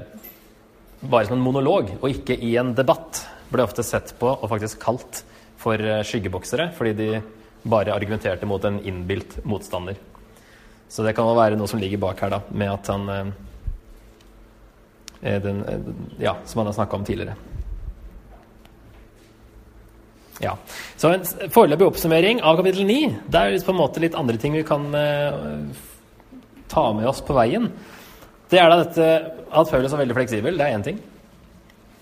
bare 1.00 1.28
som 1.28 1.38
en 1.38 1.44
monolog, 1.44 1.94
og 2.00 2.10
ikke 2.10 2.36
i 2.36 2.54
en 2.60 2.74
debatt, 2.76 3.24
ble 3.52 3.64
ofte 3.64 3.84
sett 3.86 4.14
på 4.18 4.30
og 4.32 4.50
faktisk 4.50 4.80
kalt 4.82 5.22
for 5.64 5.80
eh, 5.80 6.02
skyggeboksere, 6.04 6.68
fordi 6.76 6.92
de 6.99 7.09
bare 7.64 7.94
argumenterte 7.94 8.47
mot 8.49 8.64
en 8.64 8.80
innbilt 8.85 9.38
motstander. 9.49 9.97
Så 10.88 11.02
det 11.06 11.14
kan 11.16 11.37
være 11.37 11.56
noe 11.59 11.68
som 11.71 11.80
ligger 11.80 12.02
bak 12.02 12.21
her, 12.23 12.30
da, 12.37 12.40
med 12.52 12.73
at 12.75 12.90
han 12.92 13.02
eh, 13.14 13.26
den, 15.42 15.64
eh, 15.64 15.80
Ja, 16.26 16.35
som 16.44 16.61
han 16.61 16.71
har 16.71 16.76
snakka 16.76 17.00
om 17.00 17.09
tidligere. 17.09 17.37
Ja. 20.42 20.56
Så 20.99 21.12
en 21.14 21.25
foreløpig 21.54 21.87
oppsummering 21.87 22.42
av 22.42 22.56
kapittel 22.59 22.85
9. 22.88 23.12
Det 23.30 23.40
er 23.40 23.64
på 23.64 23.73
en 23.73 23.78
måte 23.78 24.02
litt 24.02 24.18
andre 24.18 24.38
ting 24.42 24.52
vi 24.56 24.64
kan 24.66 24.83
ta 26.68 26.92
med 26.92 27.06
oss 27.06 27.21
på 27.23 27.37
veien. 27.38 27.71
Det 28.50 28.59
er 28.59 28.68
da 28.68 28.83
dette 28.83 29.06
at 29.54 29.71
Paulus 29.71 29.94
er 29.94 30.02
veldig 30.02 30.16
fleksibel. 30.18 30.59
Det 30.59 30.66
er 30.66 30.75
én 30.75 30.85
ting. 30.85 30.99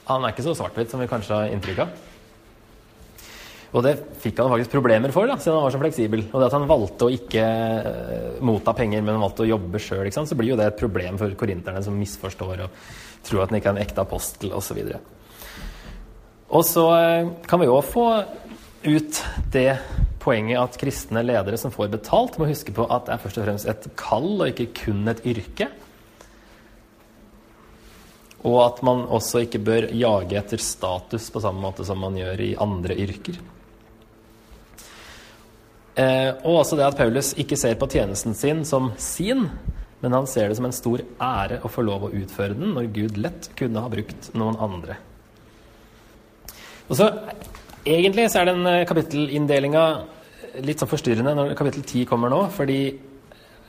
Han 0.09 0.25
er 0.25 0.33
ikke 0.33 0.47
så 0.47 0.57
svart-hvitt 0.57 0.91
som 0.91 1.01
vi 1.05 1.13
kanskje 1.13 1.37
har 1.37 1.53
inntrykk 1.53 1.79
av. 1.85 1.89
Og 3.73 3.81
det 3.87 3.95
fikk 4.21 4.41
han 4.43 4.51
faktisk 4.53 4.75
problemer 4.75 5.13
for, 5.15 5.29
da, 5.29 5.39
siden 5.41 5.57
han 5.57 5.65
var 5.65 5.73
så 5.73 5.81
fleksibel. 5.81 6.27
Og 6.29 6.37
det 6.37 6.49
at 6.51 6.57
han 6.59 6.69
valgte 6.69 7.07
å 7.07 7.15
ikke 7.15 7.45
uh, 7.87 8.43
motta 8.45 8.75
penger, 8.77 9.01
men 9.05 9.21
valgte 9.23 9.47
å 9.47 9.49
jobbe 9.49 9.81
sjøl, 9.81 10.11
så 10.13 10.37
blir 10.37 10.53
jo 10.53 10.59
det 10.61 10.69
et 10.69 10.81
problem 10.81 11.17
for 11.21 11.33
korinterne 11.41 11.81
som 11.85 11.97
misforstår 11.97 12.67
og 12.67 12.83
tror 13.25 13.45
at 13.45 13.53
han 13.53 13.61
ikke 13.61 13.71
er 13.73 13.79
en 13.79 13.85
ekte 13.85 14.05
apostel, 14.05 14.53
osv. 14.59 14.83
Og 16.53 16.65
så 16.69 16.85
uh, 16.93 17.31
kan 17.49 17.63
vi 17.63 17.71
jo 17.71 17.79
få 17.87 18.07
ut 18.83 19.23
det 19.55 19.71
poenget 20.23 20.61
at 20.61 20.77
kristne 20.79 21.23
ledere 21.25 21.57
som 21.59 21.73
får 21.73 21.95
betalt, 21.95 22.37
må 22.37 22.51
huske 22.51 22.75
på 22.77 22.85
at 22.93 23.09
det 23.09 23.15
er 23.15 23.23
først 23.25 23.41
og 23.41 23.47
fremst 23.47 23.71
et 23.73 23.89
kall 23.99 24.35
og 24.35 24.53
ikke 24.53 24.69
kun 24.85 25.09
et 25.11 25.25
yrke. 25.33 25.71
Og 28.43 28.59
at 28.67 28.85
man 28.85 29.07
også 29.07 29.47
ikke 29.47 29.63
bør 29.63 29.89
jage 29.95 30.37
etter 30.39 30.61
status 30.61 31.31
på 31.33 31.41
samme 31.41 31.63
måte 31.63 31.87
som 31.87 32.01
man 32.03 32.19
gjør 32.19 32.43
i 32.43 32.53
andre 32.61 32.99
yrker. 33.01 33.41
Eh, 35.93 36.31
og 36.49 36.63
også 36.63 36.79
det 36.79 36.87
at 36.87 36.97
Paulus 36.97 37.35
ikke 37.37 37.59
ser 37.61 37.77
på 37.77 37.89
tjenesten 37.93 38.35
sin 38.35 38.65
som 38.65 38.93
sin, 38.97 39.49
men 40.01 40.17
han 40.17 40.27
ser 40.27 40.49
det 40.49 40.57
som 40.57 40.67
en 40.67 40.75
stor 40.75 41.03
ære 41.21 41.61
å 41.63 41.71
få 41.71 41.85
lov 41.85 42.07
å 42.09 42.13
utføre 42.17 42.57
den 42.57 42.73
når 42.77 42.89
Gud 42.97 43.19
lett 43.21 43.51
kunne 43.59 43.83
ha 43.85 43.91
brukt 43.93 44.31
noen 44.35 44.57
andre. 44.61 44.97
Og 46.89 46.99
så 46.99 47.13
Egentlig 47.83 48.29
så 48.31 48.39
er 48.39 48.47
den 48.47 48.67
eh, 48.71 48.85
kapittelinndelinga 48.87 49.85
litt 50.63 50.79
sånn 50.79 50.91
forstyrrende 50.91 51.33
når 51.35 51.57
kapittel 51.59 51.83
10 51.83 52.05
kommer 52.07 52.31
nå, 52.31 52.45
fordi 52.55 52.77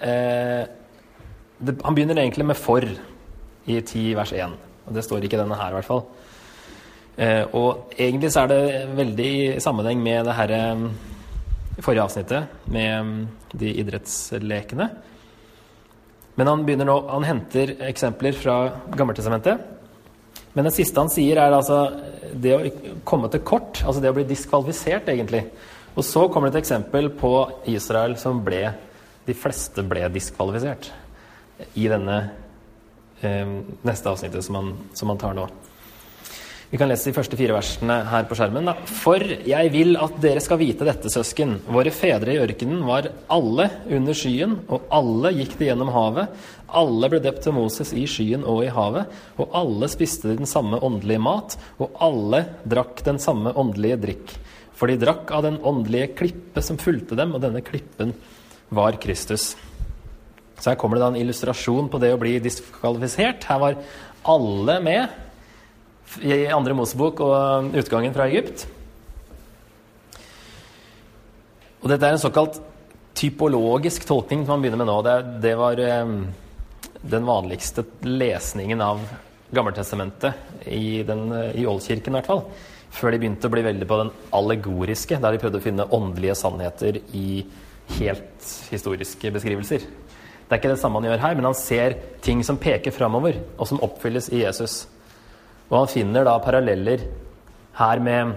eh, 0.06 0.62
det, 1.58 1.74
Han 1.82 1.96
begynner 1.96 2.22
egentlig 2.22 2.46
med 2.46 2.60
'for' 2.60 2.86
i 3.66 3.80
10 3.82 4.14
vers 4.14 4.34
1. 4.34 4.54
Og 4.86 4.94
det 4.94 5.04
står 5.04 5.26
ikke 5.26 5.40
denne 5.40 5.58
her, 5.58 5.72
i 5.72 5.78
hvert 5.80 5.90
fall. 5.90 6.04
Eh, 7.18 7.44
og 7.56 7.94
egentlig 7.98 8.32
så 8.32 8.44
er 8.44 8.48
det 8.48 8.96
veldig 8.98 9.32
i 9.56 9.60
sammenheng 9.60 10.04
med 10.04 10.26
det 10.26 10.38
her 10.38 10.78
eh, 11.76 11.82
forrige 11.82 12.06
avsnittet, 12.06 12.64
med 12.66 12.94
mm, 13.02 13.28
de 13.52 13.74
idrettslekene. 13.84 14.90
Men 16.36 16.50
han 16.50 16.66
begynner 16.66 16.90
nå, 16.90 16.98
han 17.10 17.28
henter 17.28 17.76
eksempler 17.90 18.34
fra 18.38 18.58
Gammeltestamentet. 18.98 19.70
Men 20.54 20.66
det 20.68 20.74
siste 20.76 21.02
han 21.02 21.12
sier, 21.12 21.38
er 21.42 21.54
altså 21.54 21.80
det 22.34 22.54
å 22.56 22.72
komme 23.06 23.30
til 23.34 23.44
kort, 23.46 23.82
altså 23.86 24.02
det 24.02 24.12
å 24.12 24.18
bli 24.18 24.26
diskvalifisert, 24.30 25.10
egentlig. 25.14 25.44
Og 25.94 26.06
så 26.06 26.26
kommer 26.30 26.50
det 26.50 26.58
et 26.58 26.64
eksempel 26.64 27.12
på 27.18 27.34
Israel 27.70 28.18
som 28.18 28.42
ble 28.46 28.66
De 29.24 29.36
fleste 29.38 29.86
ble 29.88 30.02
diskvalifisert 30.12 30.90
i 31.80 31.86
denne 31.88 32.16
eh, 33.24 33.52
neste 33.88 34.10
avsnittet 34.10 34.44
som 34.44 34.58
han, 34.58 34.74
som 34.92 35.14
han 35.14 35.22
tar 35.22 35.38
nå. 35.38 35.46
Vi 36.74 36.78
kan 36.82 36.90
lese 36.90 37.12
de 37.12 37.14
første 37.14 37.38
fire 37.38 37.54
versene 37.54 38.00
her 38.10 38.24
på 38.26 38.34
skjermen. 38.34 38.66
Da. 38.66 38.74
For 38.90 39.22
jeg 39.46 39.70
vil 39.76 39.92
at 40.02 40.16
dere 40.24 40.42
skal 40.42 40.58
vite 40.58 40.88
dette, 40.88 41.06
søsken. 41.14 41.60
Våre 41.70 41.92
fedre 41.94 42.34
i 42.34 42.40
ørkenen 42.42 42.80
var 42.88 43.12
alle 43.30 43.68
under 43.94 44.18
skyen, 44.18 44.56
og 44.74 44.88
alle 44.90 45.36
gikk 45.36 45.54
de 45.60 45.68
gjennom 45.68 45.92
havet. 45.94 46.32
Alle 46.74 47.12
ble 47.14 47.20
døpt 47.22 47.44
til 47.46 47.54
Moses 47.54 47.92
i 47.94 48.08
skyen 48.10 48.42
og 48.50 48.64
i 48.66 48.72
havet, 48.74 49.12
og 49.38 49.54
alle 49.60 49.86
spiste 49.94 50.34
den 50.34 50.50
samme 50.50 50.80
åndelige 50.82 51.22
mat, 51.22 51.54
og 51.78 51.94
alle 52.02 52.40
drakk 52.66 53.04
den 53.06 53.22
samme 53.22 53.54
åndelige 53.54 54.00
drikk. 54.08 54.34
For 54.74 54.90
de 54.90 54.98
drakk 54.98 55.30
av 55.30 55.46
den 55.46 55.60
åndelige 55.62 56.16
klippe 56.24 56.64
som 56.66 56.82
fulgte 56.82 57.14
dem, 57.20 57.36
og 57.38 57.44
denne 57.46 57.62
klippen 57.62 58.16
var 58.74 58.98
Kristus. 58.98 59.52
Så 60.58 60.72
her 60.72 60.82
kommer 60.82 60.98
det 60.98 61.06
da 61.06 61.14
en 61.14 61.22
illustrasjon 61.22 61.94
på 61.94 62.02
det 62.02 62.16
å 62.16 62.24
bli 62.26 62.40
diskvalifisert. 62.42 63.46
Her 63.46 63.62
var 63.62 63.78
alle 64.34 64.80
med 64.82 65.20
i 66.22 66.46
andre 66.54 66.76
Mosebok 66.78 67.22
og 67.26 67.74
utgangen 67.80 68.14
fra 68.16 68.28
Egypt. 68.30 68.68
Og 71.84 71.90
dette 71.92 72.08
er 72.08 72.16
en 72.16 72.22
såkalt 72.22 72.62
typologisk 73.18 74.06
tolkning 74.08 74.46
som 74.46 74.56
man 74.56 74.64
begynner 74.64 74.82
med 74.84 74.90
nå. 74.90 74.98
Det, 75.06 75.16
det 75.44 75.56
var 75.60 75.80
eh, 75.84 76.14
den 77.02 77.28
vanligste 77.28 77.86
lesningen 78.06 78.82
av 78.84 79.02
Gammeltestamentet 79.54 80.66
i, 80.66 81.04
den, 81.06 81.28
i 81.54 81.66
Ålkirken, 81.70 82.14
i 82.14 82.18
hvert 82.18 82.30
fall. 82.30 82.46
Før 82.94 83.14
de 83.14 83.20
begynte 83.22 83.50
å 83.50 83.54
bli 83.54 83.66
veldig 83.66 83.90
på 83.90 84.00
den 84.00 84.10
allegoriske, 84.34 85.20
der 85.22 85.36
de 85.36 85.42
prøvde 85.42 85.60
å 85.60 85.66
finne 85.66 85.90
åndelige 85.94 86.38
sannheter 86.38 86.98
i 87.18 87.44
helt 88.00 88.50
historiske 88.72 89.32
beskrivelser. 89.34 89.86
Det 89.86 90.56
er 90.56 90.62
ikke 90.62 90.74
det 90.74 90.82
samme 90.82 91.00
han 91.02 91.12
gjør 91.12 91.24
her, 91.24 91.38
men 91.38 91.48
han 91.50 91.58
ser 91.58 91.98
ting 92.26 92.44
som 92.46 92.60
peker 92.62 92.94
framover, 92.94 93.40
og 93.58 93.70
som 93.70 93.82
oppfylles 93.86 94.30
i 94.34 94.44
Jesus. 94.44 94.84
Og 95.74 95.80
han 95.80 95.90
finner 95.90 96.26
da 96.28 96.36
paralleller 96.38 97.02
her 97.80 98.02
med 98.06 98.36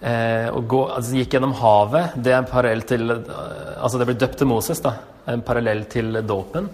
eh, 0.00 0.48
å 0.48 0.62
gå, 0.64 0.80
altså 0.88 1.18
gikk 1.18 1.36
gjennom 1.36 1.52
havet. 1.60 2.16
Det 2.16 2.32
er 2.32 2.38
en 2.40 2.48
parallell 2.48 2.86
til 2.88 3.04
Altså, 3.10 4.00
det 4.00 4.06
ble 4.08 4.16
døpt 4.20 4.40
til 4.40 4.48
Moses, 4.48 4.80
da. 4.84 4.94
En 5.28 5.44
parallell 5.44 5.84
til 5.92 6.22
dåpen. 6.24 6.70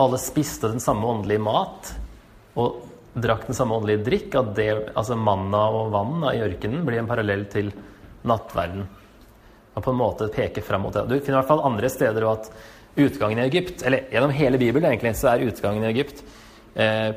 Alle 0.00 0.20
spiste 0.20 0.68
den 0.72 0.80
samme 0.80 1.08
åndelige 1.08 1.44
mat 1.44 1.94
og 2.60 2.84
drakk 3.14 3.48
den 3.48 3.56
samme 3.56 3.76
åndelige 3.78 4.04
drikk. 4.10 4.38
At 4.40 4.52
det, 4.56 4.68
altså 4.92 5.16
manna 5.16 5.64
og 5.72 5.92
vann 5.94 6.28
i 6.34 6.44
ørkenen 6.44 6.84
blir 6.84 7.00
en 7.00 7.08
parallell 7.08 7.48
til 7.52 7.72
nattverden. 8.28 8.86
Og 9.74 9.82
på 9.82 9.92
en 9.92 10.00
måte 10.00 10.30
peker 10.32 10.64
fram 10.64 10.84
mot 10.84 10.96
det. 10.96 11.08
Du 11.08 11.16
finner 11.16 11.38
i 11.38 11.40
hvert 11.40 11.52
fall 11.52 11.64
andre 11.64 11.90
steder 11.92 12.28
at 12.28 12.52
utgangen 12.94 13.40
i 13.40 13.48
Egypt, 13.48 13.82
eller 13.82 14.04
gjennom 14.12 14.36
hele 14.36 14.60
Bibelen 14.60 14.92
egentlig, 14.92 15.16
så 15.18 15.32
er 15.32 15.48
utgangen 15.48 15.82
i 15.82 15.90
Egypt 15.90 16.20
eh, 16.78 17.10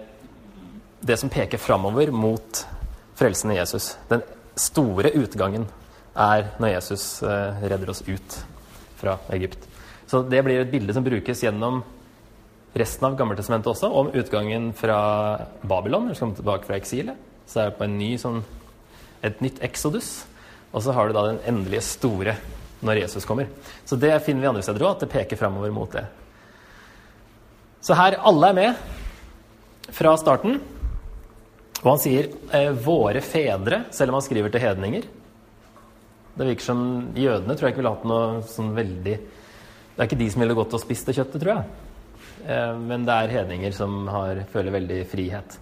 det 1.07 1.17
som 1.17 1.31
peker 1.31 1.57
framover 1.57 2.11
mot 2.11 2.65
frelsen 3.15 3.51
i 3.51 3.57
Jesus. 3.57 3.95
Den 4.09 4.23
store 4.59 5.13
utgangen 5.15 5.67
er 6.17 6.49
når 6.59 6.73
Jesus 6.73 7.05
eh, 7.23 7.61
redder 7.63 7.93
oss 7.93 8.03
ut 8.07 8.39
fra 8.99 9.15
Egypt. 9.37 9.61
Så 10.07 10.23
det 10.27 10.41
blir 10.43 10.61
et 10.61 10.71
bilde 10.71 10.95
som 10.95 11.05
brukes 11.05 11.43
gjennom 11.43 11.81
resten 12.77 13.07
av 13.07 13.15
Gammeltestamentet 13.17 13.71
også, 13.71 13.89
om 13.89 14.11
utgangen 14.17 14.69
fra 14.75 14.99
Babylon, 15.63 16.09
eller 16.09 16.19
som 16.19 16.35
tilbake 16.35 16.67
fra 16.67 16.77
eksilet. 16.77 17.17
Så 17.47 17.61
er 17.61 17.71
det 17.71 17.79
på 17.79 17.87
en 17.87 17.97
ny, 17.97 18.11
sånn, 18.19 18.43
et 19.25 19.39
nytt 19.43 19.61
exodus. 19.65 20.11
Og 20.73 20.83
så 20.83 20.93
har 20.93 21.07
du 21.07 21.15
da 21.15 21.27
den 21.29 21.43
endelige 21.47 21.85
store 21.87 22.35
når 22.85 23.03
Jesus 23.05 23.25
kommer. 23.25 23.47
Så 23.87 23.97
det 23.99 24.11
finner 24.25 24.43
vi 24.43 24.51
andre 24.51 24.65
steder 24.65 24.83
òg, 24.85 24.97
at 24.97 25.05
det 25.05 25.13
peker 25.13 25.39
framover 25.39 25.71
mot 25.73 25.91
det. 25.95 26.03
Så 27.81 27.95
her 27.97 28.19
alle 28.27 28.51
er 28.51 28.57
med 28.57 29.93
fra 29.95 30.17
starten. 30.19 30.59
Og 31.84 31.91
han 31.91 32.01
sier 32.01 32.29
eh, 32.51 32.72
'våre 32.74 33.22
fedre', 33.22 33.84
selv 33.93 34.12
om 34.12 34.17
han 34.17 34.25
skriver 34.25 34.53
til 34.53 34.63
hedninger. 34.63 35.03
Det 36.38 36.46
virker 36.46 36.65
som 36.65 36.81
jødene 37.17 37.55
tror 37.57 37.67
jeg 37.67 37.74
ikke 37.74 37.81
ville 37.81 37.93
hatt 37.96 38.07
noe 38.07 38.41
sånn 38.46 38.74
veldig 38.77 39.17
Det 39.17 40.03
er 40.03 40.05
ikke 40.05 40.19
de 40.19 40.29
som 40.29 40.41
ville 40.43 40.57
gått 40.57 40.74
og 40.77 40.81
spist 40.81 41.07
det 41.10 41.15
kjøttet, 41.17 41.41
tror 41.41 41.53
jeg. 41.55 41.63
Eh, 42.46 42.74
men 42.77 43.05
det 43.05 43.13
er 43.13 43.34
hedninger 43.39 43.74
som 43.74 44.03
har, 44.13 44.43
føler 44.53 44.75
veldig 44.77 45.00
frihet. 45.10 45.57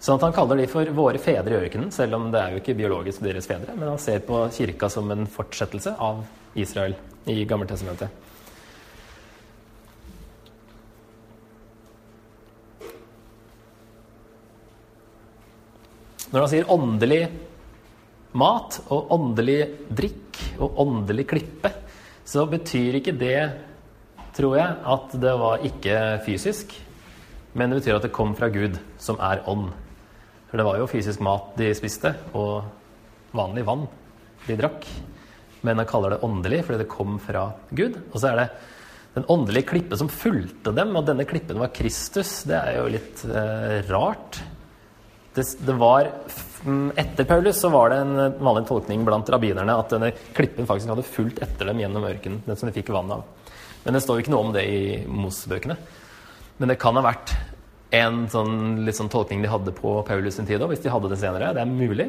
Sånn 0.00 0.16
at 0.16 0.26
han 0.26 0.36
kaller 0.36 0.56
de 0.60 0.66
for 0.68 0.84
'våre 0.84 1.20
fedre 1.20 1.56
i 1.56 1.68
ørkenen', 1.68 1.92
selv 1.92 2.14
om 2.16 2.30
det 2.30 2.40
er 2.40 2.50
jo 2.52 2.60
ikke 2.60 2.76
biologisk 2.76 3.20
deres 3.20 3.46
fedre. 3.46 3.76
Men 3.76 3.88
han 3.88 3.98
ser 3.98 4.20
på 4.20 4.48
kirka 4.52 4.88
som 4.88 5.10
en 5.10 5.26
fortsettelse 5.26 5.96
av 5.98 6.24
Israel 6.54 6.94
i 7.26 7.44
Gammeltestamentet. 7.44 8.25
Når 16.36 16.44
han 16.44 16.50
sier 16.52 16.66
åndelig 16.68 17.22
mat 18.36 18.74
og 18.92 19.12
åndelig 19.14 19.70
drikk 19.88 20.40
og 20.60 20.80
åndelig 20.82 21.22
klippe, 21.30 21.70
så 22.28 22.42
betyr 22.50 22.98
ikke 22.98 23.14
det, 23.16 23.38
tror 24.36 24.58
jeg, 24.58 24.74
at 24.84 25.14
det 25.22 25.32
var 25.40 25.62
ikke 25.64 25.94
fysisk. 26.26 26.74
Men 27.56 27.72
det 27.72 27.78
betyr 27.78 27.96
at 27.96 28.04
det 28.04 28.12
kom 28.12 28.34
fra 28.36 28.50
Gud, 28.52 28.76
som 29.00 29.16
er 29.16 29.40
ånd. 29.48 29.70
For 30.50 30.60
det 30.60 30.66
var 30.68 30.76
jo 30.76 30.90
fysisk 30.90 31.22
mat 31.24 31.54
de 31.56 31.70
spiste, 31.78 32.12
og 32.36 32.68
vanlig 33.32 33.64
vann 33.64 33.86
de 34.44 34.58
drakk. 34.60 34.84
Men 35.64 35.80
han 35.80 35.88
kaller 35.88 36.18
det 36.18 36.20
åndelig 36.28 36.58
fordi 36.66 36.82
det 36.82 36.90
kom 36.92 37.16
fra 37.16 37.46
Gud. 37.72 37.96
Og 38.10 38.18
så 38.20 38.34
er 38.34 38.42
det 38.42 38.46
den 39.16 39.30
åndelige 39.32 39.70
klippe 39.72 39.96
som 39.96 40.12
fulgte 40.12 40.76
dem, 40.76 40.92
og 41.00 41.08
denne 41.08 41.24
klippen 41.24 41.64
var 41.64 41.72
Kristus. 41.72 42.42
Det 42.44 42.60
er 42.60 42.76
jo 42.82 42.92
litt 42.92 43.24
eh, 43.24 43.80
rart 43.88 44.42
det, 45.36 45.44
det, 45.66 45.74
var 45.76 46.08
mm, 46.64 46.92
Etter 46.96 47.28
Paulus 47.28 47.60
så 47.60 47.68
var 47.72 47.92
det 47.92 47.98
en 48.02 48.14
vanlig 48.40 48.66
tolkning 48.68 49.04
blant 49.06 49.28
rabbinerne 49.32 49.76
at 49.76 49.92
denne 49.92 50.12
klippen 50.36 50.68
faktisk 50.68 50.92
hadde 50.94 51.04
fulgt 51.06 51.42
etter 51.44 51.70
dem 51.70 51.82
gjennom 51.82 52.06
ørkenen. 52.08 52.40
den 52.46 52.56
som 52.56 52.70
de 52.70 52.74
fikk 52.76 52.92
vann 52.94 53.12
av. 53.18 53.26
Men 53.84 53.94
det 53.94 54.02
står 54.02 54.18
jo 54.18 54.24
ikke 54.24 54.32
noe 54.34 54.48
om 54.48 54.54
det 54.56 54.64
i 54.66 54.80
Mosebøkene. 55.06 55.76
Men 56.56 56.72
det 56.72 56.78
kan 56.80 56.96
ha 56.96 57.04
vært 57.04 57.34
en 57.94 58.24
sånn, 58.32 58.80
litt 58.86 58.98
sånn 58.98 59.12
tolkning 59.12 59.44
de 59.44 59.52
hadde 59.52 59.74
på 59.76 60.00
Paulus 60.08 60.40
sin 60.40 60.48
tid 60.48 60.62
òg, 60.64 60.72
hvis 60.72 60.82
de 60.82 60.90
hadde 60.90 61.12
det 61.12 61.20
senere. 61.20 61.52
Det 61.54 61.62
er 61.62 61.70
mulig. 61.70 62.08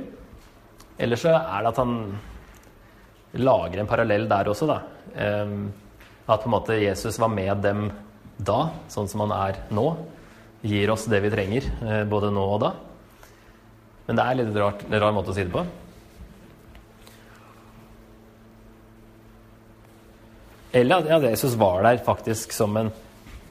Eller 0.97 1.19
så 1.19 1.35
er 1.37 1.61
det 1.61 1.73
at 1.73 1.81
han 1.83 1.93
lager 3.37 3.83
en 3.83 3.89
parallell 3.89 4.25
der 4.29 4.49
også, 4.49 4.69
da. 4.71 4.79
Um, 5.13 5.67
at 6.27 6.41
på 6.43 6.49
en 6.49 6.55
måte 6.55 6.79
Jesus 6.81 7.19
var 7.21 7.29
med 7.31 7.61
dem 7.63 7.89
da, 8.37 8.71
sånn 8.91 9.07
som 9.09 9.23
han 9.25 9.35
er 9.35 9.61
nå. 9.73 9.85
Gir 10.65 10.91
oss 10.91 11.05
det 11.09 11.21
vi 11.23 11.31
trenger, 11.31 11.69
eh, 11.85 12.03
både 12.09 12.31
nå 12.33 12.43
og 12.55 12.59
da. 12.65 12.71
Men 14.07 14.17
det 14.19 14.23
er 14.23 14.39
litt 14.39 14.55
rart, 14.55 14.85
en 14.87 15.01
rar 15.03 15.15
måte 15.15 15.33
å 15.33 15.35
si 15.35 15.43
det 15.43 15.51
på. 15.51 15.65
Eller 20.77 21.11
at 21.17 21.25
Jesus 21.27 21.57
var 21.59 21.83
der 21.83 21.99
faktisk 22.03 22.53
som 22.55 22.75
en 22.79 22.91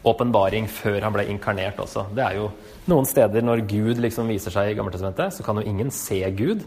åpenbaring 0.07 0.69
før 0.71 1.01
han 1.03 1.15
ble 1.15 1.27
inkarnert 1.33 1.81
også. 1.83 2.07
Det 2.15 2.23
er 2.23 2.39
jo 2.39 2.51
noen 2.87 3.09
steder 3.09 3.45
når 3.45 3.65
Gud 3.69 4.01
liksom 4.03 4.29
viser 4.31 4.55
seg 4.55 4.71
i 4.71 4.77
Gammeltestamentet, 4.79 5.35
så 5.35 5.45
kan 5.45 5.59
jo 5.59 5.67
ingen 5.67 5.91
se 5.95 6.21
Gud. 6.39 6.63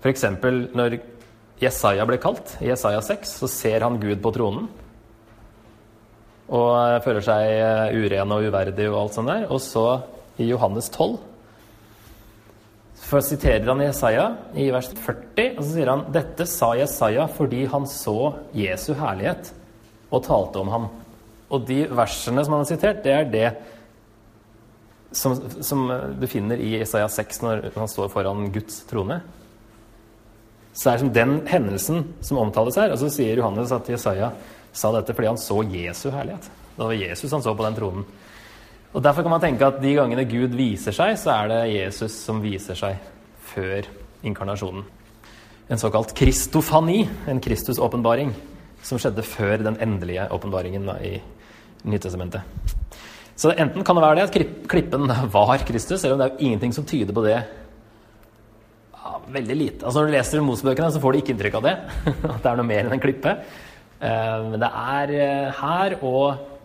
F.eks. 0.00 0.24
når 0.72 1.00
Jesaja 1.60 2.06
ble 2.08 2.16
kalt, 2.22 2.54
i 2.64 2.70
Jesaja 2.70 3.02
6, 3.04 3.34
så 3.42 3.50
ser 3.52 3.84
han 3.84 4.00
Gud 4.00 4.22
på 4.24 4.32
tronen. 4.32 4.70
Og 6.50 7.02
føler 7.04 7.22
seg 7.22 7.98
uren 8.00 8.32
og 8.34 8.46
uverdig 8.48 8.88
og 8.88 9.02
alt 9.04 9.18
sånt 9.18 9.30
der. 9.30 9.44
Og 9.52 9.60
så 9.62 9.84
i 10.40 10.48
Johannes 10.48 10.88
12 10.88 11.18
For 13.10 13.22
siterer 13.26 13.66
han 13.66 13.82
Jesaja 13.82 14.26
i 14.54 14.68
vers 14.70 14.92
40, 14.94 15.56
og 15.56 15.64
så 15.64 15.70
sier 15.72 15.90
han 15.90 16.04
dette 16.14 16.46
sa 16.46 16.70
Jesaja 16.78 17.26
fordi 17.34 17.64
han 17.72 17.88
så 17.90 18.36
Jesu 18.54 18.92
herlighet 18.94 19.50
og 20.10 20.22
talte 20.28 20.62
om 20.62 20.70
ham. 20.70 20.86
Og 21.50 21.66
de 21.66 21.82
versene 21.90 22.44
som 22.46 22.54
han 22.54 22.62
har 22.62 22.70
sitert, 22.70 23.02
det 23.02 23.14
er 23.16 23.26
det 23.32 23.48
som, 25.10 25.34
som 25.58 25.88
du 26.20 26.26
finner 26.30 26.62
i 26.62 26.76
Jesaja 26.76 27.08
6 27.10 27.42
når 27.42 27.66
han 27.74 27.90
står 27.90 28.12
foran 28.12 28.46
Guds 28.54 28.84
trone. 28.86 29.18
Så 30.70 30.86
det 30.86 30.92
er 30.92 31.02
som 31.02 31.12
den 31.14 31.34
hendelsen 31.50 32.04
som 32.22 32.38
omtales 32.38 32.78
her. 32.78 32.94
Og 32.94 33.02
så 33.02 33.10
sier 33.10 33.42
Johannes 33.42 33.74
at 33.74 33.90
Jesaja 33.90 34.30
sa 34.70 34.92
dette 34.94 35.16
fordi 35.16 35.32
han 35.32 35.40
så 35.40 35.58
Jesu 35.66 36.12
herlighet. 36.14 36.46
Det 36.76 36.86
var 36.86 36.94
Jesus 36.94 37.34
han 37.34 37.42
så 37.42 37.56
på 37.58 37.66
den 37.66 37.78
tronen. 37.78 38.06
Og 38.90 39.02
Derfor 39.02 39.22
kan 39.22 39.30
man 39.30 39.42
tenke 39.42 39.66
at 39.66 39.78
de 39.82 39.92
gangene 39.94 40.26
Gud 40.26 40.56
viser 40.58 40.94
seg, 40.94 41.14
så 41.18 41.30
er 41.36 41.50
det 41.50 41.60
Jesus 41.76 42.14
som 42.24 42.40
viser 42.42 42.78
seg 42.78 42.98
før 43.52 43.86
inkarnasjonen. 44.26 44.82
En 45.70 45.78
såkalt 45.78 46.10
kristofani, 46.18 47.04
en 47.30 47.38
Kristus-åpenbaring, 47.42 48.32
som 48.82 48.98
skjedde 48.98 49.22
før 49.22 49.62
den 49.62 49.78
endelige 49.78 50.26
åpenbaringen 50.34 50.90
i 51.06 51.20
Nytestamentet. 51.86 52.42
Så 53.38 53.54
enten 53.54 53.84
kan 53.86 53.96
det 53.96 54.02
være 54.04 54.18
det 54.18 54.26
at 54.26 54.66
klippen 54.68 55.06
var 55.32 55.62
Kristus, 55.64 56.02
eller 56.02 56.16
om 56.16 56.20
det 56.20 56.26
er 56.26 56.34
jo 56.34 56.48
ingenting 56.48 56.74
som 56.76 56.84
tyder 56.84 57.14
på 57.16 57.22
det. 57.24 57.38
Ja, 58.98 59.16
veldig 59.32 59.56
lite. 59.56 59.86
Altså 59.86 60.00
Når 60.00 60.10
du 60.10 60.16
leser 60.16 60.42
Mosebøkene, 60.44 60.90
så 60.92 61.00
får 61.00 61.12
du 61.12 61.20
ikke 61.22 61.36
inntrykk 61.36 61.60
av 61.60 61.68
det. 61.68 61.76
At 62.34 62.42
det 62.42 62.50
er 62.50 62.58
noe 62.58 62.68
mer 62.68 62.82
enn 62.82 62.98
en 62.98 63.02
klippe. 63.06 63.38
Eh, 64.02 64.36
men 64.50 64.60
det 64.60 64.68
er 64.68 65.14
eh, 65.14 65.62
her 65.62 65.96
og 66.02 66.59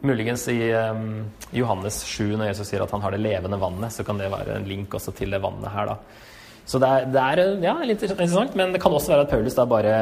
Muligens 0.00 0.48
i 0.52 0.58
um, 0.74 1.24
Johannes 1.56 2.02
7, 2.04 2.36
når 2.36 2.50
Jesus 2.50 2.68
sier 2.68 2.84
at 2.84 2.92
han 2.92 3.02
har 3.04 3.14
det 3.14 3.22
levende 3.24 3.58
vannet, 3.60 3.94
så 3.94 4.04
kan 4.04 4.20
det 4.20 4.28
være 4.32 4.58
en 4.58 4.68
link 4.68 4.92
også 4.94 5.14
til 5.16 5.32
det 5.32 5.40
vannet 5.42 5.72
her, 5.72 5.92
da. 5.94 6.24
Så 6.66 6.80
det 6.82 6.88
er, 6.90 7.06
det 7.14 7.22
er 7.22 7.42
ja, 7.62 7.74
litt 7.86 8.02
interessant, 8.02 8.56
men 8.58 8.74
det 8.74 8.80
kan 8.82 8.92
også 8.92 9.14
være 9.14 9.24
at 9.24 9.30
Paulus 9.30 9.54
da 9.56 9.64
bare 9.70 9.92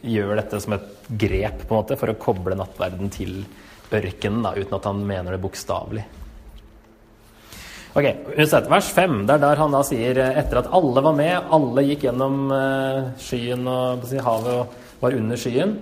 gjør 0.00 0.38
dette 0.40 0.60
som 0.64 0.74
et 0.74 0.86
grep 1.20 1.66
på 1.66 1.74
en 1.74 1.82
måte, 1.82 1.98
for 2.00 2.10
å 2.10 2.16
koble 2.18 2.56
nattverden 2.58 3.12
til 3.12 3.42
ørkenen, 3.90 4.40
da, 4.46 4.54
uten 4.56 4.78
at 4.78 4.88
han 4.88 5.04
mener 5.06 5.36
det 5.36 5.42
bokstavelig. 5.42 6.06
Ok, 7.90 8.06
Vers 8.70 8.90
5, 8.94 9.16
det 9.26 9.34
er 9.34 9.42
der 9.42 9.60
han 9.60 9.72
da 9.74 9.80
sier 9.86 10.18
etter 10.30 10.60
at 10.60 10.70
alle 10.78 11.02
var 11.02 11.14
med, 11.18 11.48
alle 11.50 11.84
gikk 11.88 12.06
gjennom 12.06 12.44
uh, 12.54 13.08
skyen 13.18 13.66
og 13.66 14.06
si, 14.06 14.20
havet 14.22 14.60
og 14.60 15.00
var 15.02 15.16
under 15.18 15.40
skyen 15.40 15.74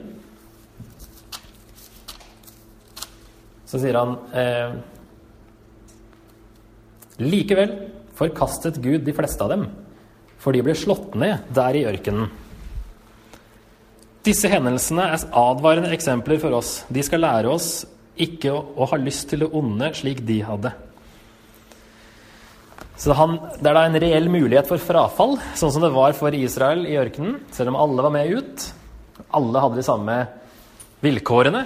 Så 3.69 3.81
sier 3.83 3.99
han 3.99 4.17
eh, 4.33 4.79
Likevel 7.21 7.75
forkastet 8.19 8.81
Gud 8.83 9.05
de 9.07 9.15
fleste 9.15 9.45
av 9.45 9.53
dem, 9.53 9.69
for 10.39 10.55
de 10.55 10.63
ble 10.65 10.75
slått 10.79 11.17
ned 11.19 11.51
der 11.55 11.77
i 11.77 11.85
ørkenen. 11.91 12.31
Disse 14.27 14.51
hendelsene 14.51 15.05
er 15.15 15.25
advarende 15.41 15.93
eksempler 15.95 16.41
for 16.43 16.59
oss. 16.59 16.83
De 16.93 17.03
skal 17.07 17.23
lære 17.23 17.51
oss 17.51 17.87
ikke 18.19 18.53
å, 18.53 18.61
å 18.83 18.89
ha 18.91 18.99
lyst 19.01 19.29
til 19.31 19.45
det 19.45 19.51
onde 19.55 19.93
slik 19.97 20.25
de 20.27 20.41
hadde. 20.47 20.73
Så 22.99 23.15
han, 23.15 23.37
Det 23.61 23.71
er 23.71 23.77
da 23.77 23.85
en 23.87 24.01
reell 24.03 24.27
mulighet 24.31 24.67
for 24.67 24.83
frafall, 24.83 25.37
sånn 25.55 25.71
som 25.71 25.85
det 25.85 25.93
var 25.95 26.17
for 26.19 26.35
Israel 26.35 26.83
i 26.89 26.97
ørkenen. 26.99 27.39
Selv 27.55 27.71
om 27.71 27.79
alle 27.79 28.05
var 28.05 28.15
med 28.15 28.33
ut. 28.35 28.67
Alle 29.39 29.63
hadde 29.63 29.79
de 29.79 29.87
samme 29.87 30.17
vilkårene. 31.05 31.63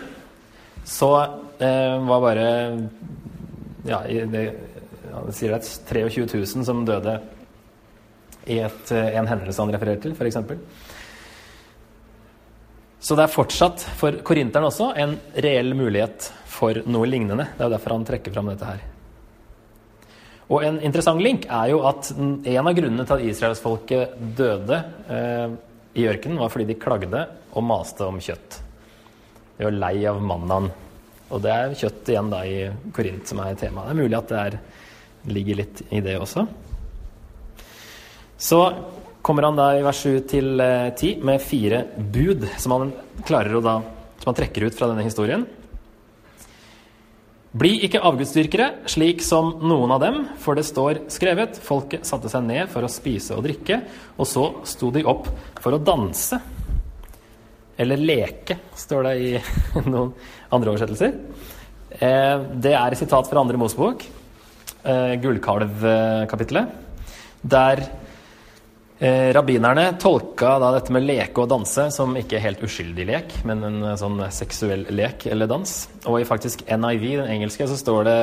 Så 0.84 1.08
det 1.62 1.74
var 2.08 2.22
bare 2.24 2.46
Ja, 3.86 4.02
det, 4.06 4.42
ja, 5.10 5.22
sier 5.34 5.54
det 5.54 5.62
23 5.88 6.26
000 6.26 6.66
som 6.66 6.84
døde 6.86 7.18
i 8.46 8.58
et, 8.62 8.90
en 8.90 9.28
hendelse 9.30 9.62
han 9.62 9.72
refererer 9.74 10.00
til, 10.02 10.14
f.eks. 10.14 10.38
Så 13.02 13.18
det 13.18 13.24
er 13.24 13.34
fortsatt 13.34 13.82
for 13.98 14.20
korinteren 14.26 14.68
også 14.68 14.92
en 15.02 15.16
reell 15.42 15.74
mulighet 15.78 16.28
for 16.46 16.78
noe 16.86 17.08
lignende. 17.10 17.48
Det 17.58 17.66
er 17.66 17.72
derfor 17.74 17.96
han 17.96 18.06
trekker 18.06 18.34
fram 18.34 18.50
dette 18.52 18.68
her. 18.68 18.84
Og 20.52 20.62
en 20.66 20.78
interessant 20.84 21.22
link 21.22 21.48
er 21.50 21.72
jo 21.72 21.80
at 21.88 22.12
en 22.14 22.62
av 22.62 22.74
grunnene 22.76 23.06
til 23.08 23.16
at 23.16 23.26
israelsfolket 23.26 24.18
døde 24.38 24.78
eh, 25.10 25.54
i 25.98 26.06
ørkenen, 26.08 26.38
var 26.40 26.52
fordi 26.52 26.68
de 26.70 26.78
klagde 26.80 27.26
og 27.52 27.66
maste 27.66 28.06
om 28.06 28.20
kjøtt. 28.22 28.60
De 29.58 29.66
var 29.66 29.76
lei 29.76 29.96
av 30.08 30.22
mannaen. 30.22 30.70
Og 31.32 31.40
det 31.44 31.52
er 31.52 31.76
kjøtt 31.80 32.10
igjen 32.12 32.32
da 32.32 32.42
i 32.44 32.58
Korint 32.94 33.28
som 33.28 33.40
er 33.40 33.56
temaet. 33.56 33.88
Det 33.88 33.94
er 33.94 34.02
mulig 34.02 34.18
at 34.18 34.32
det 34.32 34.42
er, 34.42 34.58
ligger 35.32 35.62
litt 35.62 35.82
i 35.90 36.02
det 36.04 36.18
også. 36.20 36.44
Så 38.42 38.60
kommer 39.22 39.46
han 39.46 39.56
da 39.58 39.70
i 39.78 39.82
vers 39.86 40.02
7 40.02 40.20
til 40.28 40.60
10 40.60 41.08
eh, 41.08 41.24
med 41.24 41.42
fire 41.42 41.84
bud 41.96 42.46
som 42.58 42.76
han 42.76 42.94
klarer 43.24 43.56
å 43.56 43.64
da 43.64 43.76
som 44.22 44.30
han 44.30 44.38
trekker 44.38 44.68
ut 44.68 44.78
fra 44.78 44.88
denne 44.90 45.06
historien. 45.06 45.44
Bli 47.52 47.74
ikke 47.84 48.00
avgudsdyrkere, 48.08 48.68
slik 48.88 49.20
som 49.20 49.50
noen 49.60 49.90
av 49.92 50.00
dem, 50.00 50.22
for 50.40 50.56
det 50.56 50.64
står 50.64 51.02
skrevet 51.12 51.58
folket 51.60 52.06
satte 52.08 52.30
seg 52.32 52.46
ned 52.46 52.70
for 52.72 52.86
å 52.86 52.90
spise 52.90 53.36
og 53.36 53.44
drikke, 53.44 53.82
og 54.16 54.28
så 54.28 54.46
sto 54.68 54.88
de 54.94 55.02
opp 55.04 55.28
for 55.60 55.76
å 55.76 55.82
danse. 55.82 56.38
Eller 57.82 58.00
leke, 58.00 58.58
står 58.78 59.08
det 59.08 59.14
i 59.18 59.32
noen 59.92 60.12
andre 60.52 60.74
oversettelser. 60.74 61.16
Eh, 61.98 62.36
det 62.62 62.76
er 62.78 62.94
et 62.94 63.02
sitat 63.02 63.28
fra 63.30 63.42
andre 63.42 63.60
Mosebok, 63.60 64.06
gullkalvkapitlet, 64.82 66.72
der 67.46 67.84
eh, 69.02 69.28
rabbinerne 69.34 69.92
tolka 70.00 70.56
dette 70.62 70.94
med 70.94 71.06
leke 71.06 71.42
og 71.42 71.50
danse 71.50 71.88
som 71.94 72.16
ikke 72.18 72.40
helt 72.42 72.62
uskyldig 72.66 73.06
lek, 73.08 73.34
men 73.48 73.62
en 73.66 73.80
sånn 73.98 74.20
seksuell 74.34 74.86
lek 74.94 75.26
eller 75.30 75.50
dans. 75.50 75.74
Og 76.06 76.20
i 76.20 76.28
faktisk 76.28 76.64
NIV, 76.66 77.06
den 77.22 77.32
engelske, 77.36 77.66
så 77.70 77.78
står 77.78 78.04
det 78.08 78.18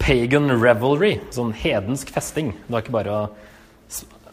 'pagan 0.00 0.48
revelry', 0.56 1.20
sånn 1.30 1.52
hedensk 1.52 2.08
festing. 2.08 2.52
Det 2.52 2.72
var 2.72 2.82
ikke 2.82 2.96
bare 2.96 3.12
å 3.12 3.28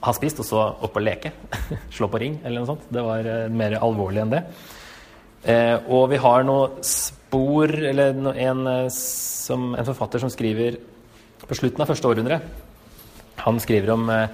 ha 0.04 0.14
spist, 0.14 0.42
og 0.42 0.48
så 0.48 0.64
opp 0.86 0.98
og 0.98 1.04
leke. 1.04 1.32
Slå 1.96 2.10
på 2.12 2.22
ring, 2.22 2.40
eller 2.44 2.62
noe 2.62 2.70
sånt. 2.70 2.90
Det 2.94 3.04
var 3.06 3.28
eh, 3.28 3.48
mer 3.54 3.78
alvorlig 3.82 4.24
enn 4.24 4.34
det. 4.34 4.44
Eh, 5.48 5.76
og 5.94 6.08
vi 6.12 6.20
har 6.20 6.42
noe 6.44 6.82
spor 6.84 7.70
Eller 7.70 8.16
en, 8.42 8.62
eh, 8.68 8.88
som, 8.94 9.70
en, 9.76 9.86
forfatter 9.86 10.20
som 10.24 10.32
skriver 10.34 10.80
på 11.48 11.58
slutten 11.58 11.84
av 11.84 11.92
første 11.92 12.10
århundre. 12.10 12.40
Han 13.46 13.62
skriver 13.64 13.94
om 13.94 14.08
eh, 14.14 14.28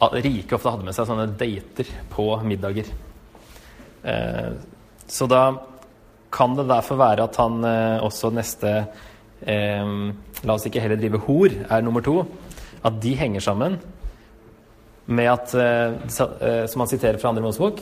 at 0.00 0.16
rike 0.24 0.56
ofte 0.56 0.72
hadde 0.72 0.86
med 0.88 0.96
seg 0.96 1.08
sånne 1.08 1.28
dater 1.40 1.90
på 2.12 2.26
middager. 2.46 2.88
Eh, 4.02 4.50
så 5.10 5.28
da 5.30 5.44
kan 6.30 6.54
det 6.56 6.68
derfor 6.70 7.00
være 7.00 7.26
at 7.26 7.38
han 7.40 7.64
eh, 7.66 8.02
også 8.06 8.34
neste 8.34 8.82
La 9.40 10.52
oss 10.52 10.66
ikke 10.68 10.82
heller 10.84 10.98
drive 11.00 11.16
hor, 11.24 11.48
er 11.48 11.80
nummer 11.80 12.04
to. 12.04 12.18
At 12.84 12.98
de 13.00 13.14
henger 13.16 13.40
sammen 13.40 13.78
med 15.06 15.30
at, 15.32 15.54
eh, 15.54 16.66
som 16.66 16.84
han 16.84 16.90
siterer 16.90 17.18
fra 17.18 17.32
andre 17.32 17.42
Mosebok, 17.44 17.80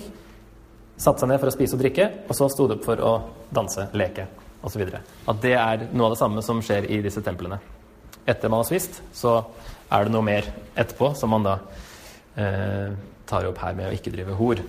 satte 0.98 1.22
seg 1.22 1.30
ned 1.30 1.40
for 1.40 1.50
å 1.50 1.54
spise 1.54 1.76
og 1.76 1.82
drikke, 1.82 2.06
og 2.26 2.36
så 2.36 2.48
sto 2.50 2.66
det 2.66 2.78
opp 2.78 2.86
for 2.88 3.02
å 3.04 3.12
danse, 3.54 3.88
leke 3.94 4.26
osv. 4.66 4.82
At 5.28 5.42
det 5.42 5.54
er 5.54 5.86
noe 5.92 6.08
av 6.08 6.16
det 6.16 6.20
samme 6.20 6.42
som 6.42 6.62
skjer 6.64 6.88
i 6.90 7.00
disse 7.04 7.22
templene. 7.24 7.60
Etter 8.28 8.50
man 8.50 8.64
har 8.64 8.68
spist, 8.68 9.00
så 9.14 9.38
er 9.90 10.04
det 10.04 10.12
noe 10.12 10.26
mer 10.26 10.48
etterpå 10.76 11.12
som 11.16 11.32
man 11.32 11.46
da 11.46 11.58
eh, 12.36 12.90
tar 13.28 13.48
opp 13.48 13.62
her 13.62 13.76
med 13.78 13.88
å 13.88 13.94
ikke 13.96 14.12
drive 14.12 14.36
hor. 14.38 14.62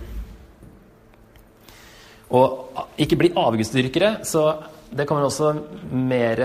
Og 2.30 2.84
ikke 3.02 3.18
bli 3.18 3.32
avgudsdyrkere, 3.34 4.20
så 4.24 4.44
det 4.90 5.06
kommer 5.08 5.26
også 5.26 5.50
mer 5.90 6.44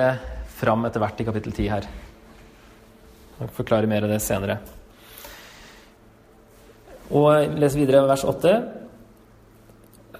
fram 0.55 0.87
etter 0.87 1.03
hvert 1.03 1.21
i 1.21 1.27
kapittel 1.27 1.53
10 1.53 1.69
her. 1.69 1.87
Jeg 3.35 3.53
forklarer 3.57 3.89
mer 3.91 4.07
av 4.07 4.13
det 4.13 4.21
senere. 4.23 4.57
Og 7.13 7.59
les 7.59 7.77
videre 7.77 8.05
vers 8.09 8.25
8. 8.25 8.55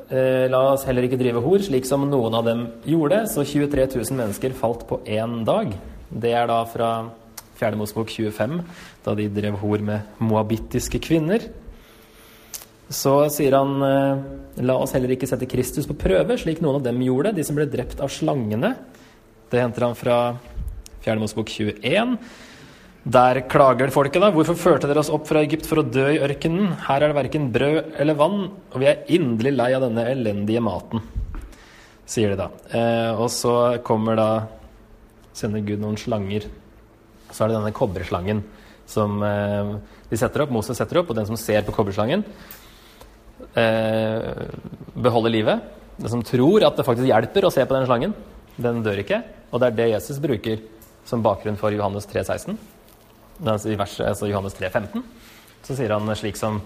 Eh, 0.06 0.46
la 0.52 0.62
oss 0.76 0.86
heller 0.86 1.08
ikke 1.08 1.18
drive 1.18 1.42
hor, 1.42 1.64
slik 1.66 1.88
som 1.90 2.06
noen 2.10 2.36
av 2.38 2.46
dem 2.46 2.66
gjorde. 2.86 3.24
Så 3.32 3.46
23 3.46 3.88
000 3.96 4.20
mennesker 4.20 4.54
falt 4.58 4.86
på 4.90 5.02
én 5.06 5.44
dag. 5.48 5.74
Det 6.10 6.34
er 6.34 6.46
da 6.52 6.62
fra 6.70 6.92
4. 7.58 7.76
Mosebok 7.80 8.12
25, 8.12 8.60
da 9.06 9.16
de 9.18 9.30
drev 9.32 9.58
hor 9.62 9.82
med 9.82 10.22
moabittiske 10.22 11.00
kvinner. 11.02 11.48
Så 12.94 13.16
sier 13.34 13.56
han 13.58 13.82
eh, 13.82 14.26
la 14.62 14.78
oss 14.78 14.94
heller 14.94 15.16
ikke 15.16 15.30
sette 15.30 15.50
Kristus 15.50 15.88
på 15.90 15.98
prøve, 15.98 16.38
slik 16.38 16.62
noen 16.62 16.78
av 16.78 16.86
dem 16.86 17.02
gjorde, 17.02 17.34
de 17.34 17.46
som 17.48 17.58
ble 17.58 17.66
drept 17.72 18.04
av 18.04 18.14
slangene. 18.14 18.76
Det 19.50 19.62
henter 19.62 19.88
han 19.88 19.98
fra 19.98 20.20
4. 21.02 21.18
Mosebok 21.22 21.50
21. 21.50 22.20
Der 23.06 23.38
klager 23.46 23.92
folket, 23.94 24.18
da. 24.18 24.32
Hvorfor 24.34 24.56
førte 24.58 24.88
dere 24.90 25.04
oss 25.04 25.12
opp 25.14 25.28
fra 25.30 25.44
Egypt 25.46 25.68
for 25.70 25.78
å 25.78 25.86
dø 25.86 26.08
i 26.16 26.22
ørkenen? 26.26 26.72
Her 26.88 27.04
er 27.04 27.12
det 27.12 27.18
verken 27.20 27.52
brød 27.54 28.00
eller 28.02 28.18
vann, 28.18 28.48
og 28.74 28.82
vi 28.82 28.88
er 28.90 29.04
inderlig 29.14 29.52
lei 29.54 29.68
av 29.78 29.86
denne 29.86 30.08
elendige 30.10 30.64
maten, 30.66 31.04
sier 32.10 32.34
de 32.34 32.40
da. 32.40 32.50
Eh, 32.74 33.12
og 33.14 33.30
så 33.30 33.54
kommer 33.86 34.18
da 34.18 34.28
Sender 35.38 35.62
Gud 35.68 35.82
noen 35.84 35.98
slanger 36.00 36.48
Så 37.28 37.44
er 37.44 37.50
det 37.52 37.58
denne 37.58 37.74
kobberslangen 37.76 38.40
som 38.90 39.22
eh, 39.28 39.76
de 40.10 40.18
setter 40.18 40.42
opp, 40.42 40.54
Moses 40.58 40.78
setter 40.82 41.04
opp, 41.04 41.12
og 41.14 41.20
den 41.20 41.30
som 41.30 41.38
ser 41.38 41.62
på 41.66 41.78
kobberslangen, 41.78 42.26
eh, 43.54 44.46
beholder 44.98 45.34
livet. 45.34 45.74
Den 46.02 46.10
som 46.10 46.26
tror 46.26 46.66
at 46.66 46.78
det 46.78 46.88
faktisk 46.88 47.06
hjelper 47.12 47.46
å 47.46 47.54
se 47.54 47.66
på 47.66 47.78
den 47.78 47.86
slangen, 47.86 48.18
den 48.58 48.82
dør 48.86 49.06
ikke. 49.06 49.22
Og 49.52 49.62
det 49.62 49.70
er 49.70 49.78
det 49.78 49.92
Jesus 49.94 50.22
bruker 50.24 50.72
som 51.06 51.22
bakgrunn 51.26 51.60
for 51.60 51.70
Johannes 51.70 52.10
3,16. 52.10 52.74
I 53.44 53.76
verset, 53.76 54.06
altså 54.08 54.30
Johannes 54.30 54.56
3, 54.56 54.70
15, 54.70 55.04
så 55.66 55.76
sier 55.76 55.92
han 55.92 56.16
slik 56.16 56.38
som 56.40 56.62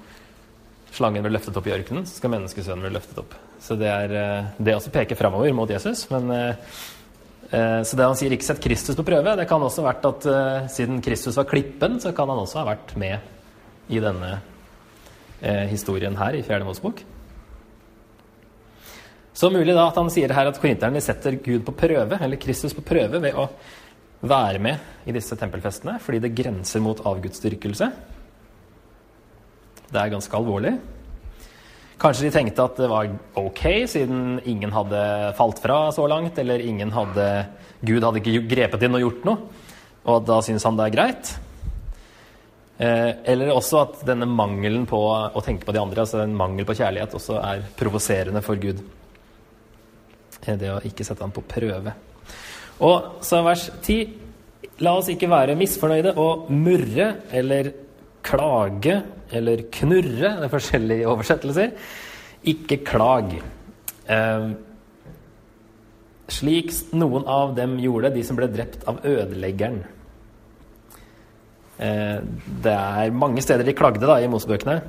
slangen 0.93 1.25
ble 1.25 1.33
løftet 1.33 1.57
opp 1.57 1.67
i 1.69 1.73
ørkenen, 1.73 2.05
så 2.05 2.19
skal 2.19 2.33
menneskesønnen 2.33 2.85
bli 2.85 2.93
løftet 2.93 3.21
opp. 3.21 3.35
Så 3.61 3.77
det, 3.79 3.89
er, 3.89 4.13
eh, 4.15 4.47
det 4.57 4.75
også 4.77 4.93
peker 4.93 5.17
framover 5.19 5.53
mot 5.55 5.69
Jesus. 5.69 6.05
Men, 6.13 6.31
eh, 6.31 6.55
eh, 7.51 7.81
så 7.83 7.97
det 7.97 8.05
han 8.05 8.15
sier 8.15 8.31
'ikke 8.31 8.49
sett 8.49 8.61
Kristus 8.61 8.95
på 8.95 9.05
prøve', 9.05 9.35
det 9.35 9.47
kan 9.47 9.61
også 9.61 9.83
ha 9.83 9.93
vært 9.93 10.05
at 10.05 10.71
siden 10.71 11.01
Kristus 11.01 11.35
var 11.35 11.45
klippen, 11.45 11.99
så 11.99 12.15
kan 12.15 12.29
han 12.29 12.37
også 12.37 12.63
ha 12.63 12.75
vært 12.75 12.95
med 12.97 13.19
i 13.89 13.99
denne 13.99 14.41
historien 15.41 16.15
her 16.15 16.35
i 16.35 16.43
Fjerde 16.43 16.65
Mosebok. 16.65 17.01
Så 19.33 19.49
mulig 19.49 19.73
da 19.73 19.87
at 19.87 19.95
han 19.95 20.09
sier 20.09 20.33
her 20.33 20.47
at 20.47 20.59
korinterne 20.59 20.99
setter 21.01 21.31
Gud 21.31 21.63
på 21.63 21.71
prøve, 21.71 22.21
eller 22.21 22.35
Kristus 22.35 22.73
på 22.73 22.81
prøve, 22.81 23.21
ved 23.21 23.33
å 23.33 23.47
være 24.21 24.59
med 24.61 25.07
i 25.07 25.15
disse 25.15 25.37
tempelfestene 25.39 25.97
fordi 26.03 26.21
det 26.23 26.35
grenser 26.35 26.83
mot 26.83 26.99
avgudsdyrkelse. 27.07 27.89
Det 29.89 29.99
er 29.99 30.13
ganske 30.13 30.37
alvorlig. 30.37 30.75
Kanskje 31.99 32.27
de 32.27 32.31
tenkte 32.31 32.63
at 32.63 32.77
det 32.79 32.87
var 32.87 33.09
ok, 33.39 33.63
siden 33.91 34.39
ingen 34.47 34.71
hadde 34.71 35.01
falt 35.35 35.59
fra 35.59 35.89
så 35.91 36.05
langt, 36.07 36.37
eller 36.39 36.61
ingen 36.63 36.93
hadde 36.95 37.25
Gud 37.83 38.03
hadde 38.03 38.21
ikke 38.21 38.47
grepet 38.47 38.85
inn 38.85 38.95
og 38.95 39.03
gjort 39.03 39.25
noe, 39.27 39.63
og 40.11 40.23
da 40.27 40.39
syns 40.43 40.63
han 40.67 40.79
det 40.79 40.87
er 40.87 40.95
greit. 40.95 41.31
Eh, 42.79 43.09
eller 43.33 43.51
også 43.51 43.81
at 43.81 44.01
denne 44.07 44.27
mangelen 44.31 44.85
på 44.87 44.99
å 44.99 45.43
tenke 45.43 45.67
på 45.67 45.75
de 45.75 45.81
andre, 45.81 46.05
altså 46.05 46.21
en 46.23 46.35
mangel 46.39 46.67
på 46.67 46.77
kjærlighet, 46.79 47.15
også 47.19 47.39
er 47.41 47.65
provoserende 47.79 48.43
for 48.43 48.59
Gud. 48.59 48.79
Eh, 50.45 50.55
det 50.55 50.71
å 50.71 50.79
ikke 50.87 51.07
sette 51.07 51.25
ham 51.25 51.35
på 51.35 51.43
prøve. 51.43 51.95
Og 52.79 53.23
så 53.25 53.41
vers 53.43 53.67
10. 53.81 53.99
La 54.79 54.95
oss 54.95 55.09
ikke 55.11 55.29
være 55.31 55.57
misfornøyde 55.59 56.15
og 56.21 56.47
murre 56.55 57.09
eller 57.35 57.73
klage 58.23 58.95
eller 59.35 59.65
knurre. 59.73 60.35
Det 60.39 60.47
er 60.47 60.53
forskjellige 60.53 61.09
oversettelser. 61.11 61.73
Ikke 62.47 62.79
klag. 62.87 63.33
Eh, 64.09 64.49
slik 66.31 66.71
noen 66.95 67.27
av 67.27 67.55
dem 67.57 67.75
gjorde, 67.83 68.13
de 68.15 68.23
som 68.25 68.39
ble 68.39 68.47
drept 68.53 68.85
av 68.87 69.01
ødeleggeren. 69.07 69.81
Eh, 71.79 72.17
det 72.63 72.77
er 72.77 73.11
mange 73.15 73.43
steder 73.43 73.67
de 73.67 73.75
klagde 73.75 74.07
da, 74.07 74.19
i 74.19 74.31
Mosebøkene. 74.31 74.79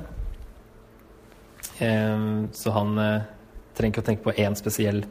Eh, 1.83 2.25
så 2.55 2.75
han 2.75 2.97
eh, 3.03 3.29
trenger 3.75 3.95
ikke 3.95 4.05
å 4.05 4.09
tenke 4.09 4.27
på 4.29 4.37
én 4.39 4.57
spesiell 4.59 5.03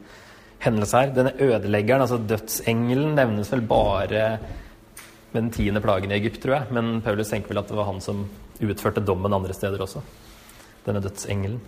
hendelse 0.61 0.97
her. 0.97 1.13
Denne 1.15 1.33
ødeleggeren, 1.39 2.05
altså 2.05 2.19
dødsengelen, 2.29 3.15
nevnes 3.17 3.51
vel 3.53 3.65
bare 3.67 4.23
med 5.31 5.45
den 5.45 5.51
tiende 5.55 5.81
plagen 5.83 6.11
i 6.11 6.17
Egypt, 6.19 6.41
tror 6.43 6.59
jeg. 6.59 6.71
Men 6.75 7.01
Paulus 7.05 7.31
tenker 7.31 7.53
vel 7.53 7.61
at 7.63 7.69
det 7.71 7.77
var 7.77 7.89
han 7.89 8.01
som 8.03 8.25
utførte 8.61 9.03
dommen 9.03 9.33
andre 9.33 9.55
steder 9.55 9.81
også. 9.81 10.03
Denne 10.85 11.03
dødsengelen. 11.03 11.61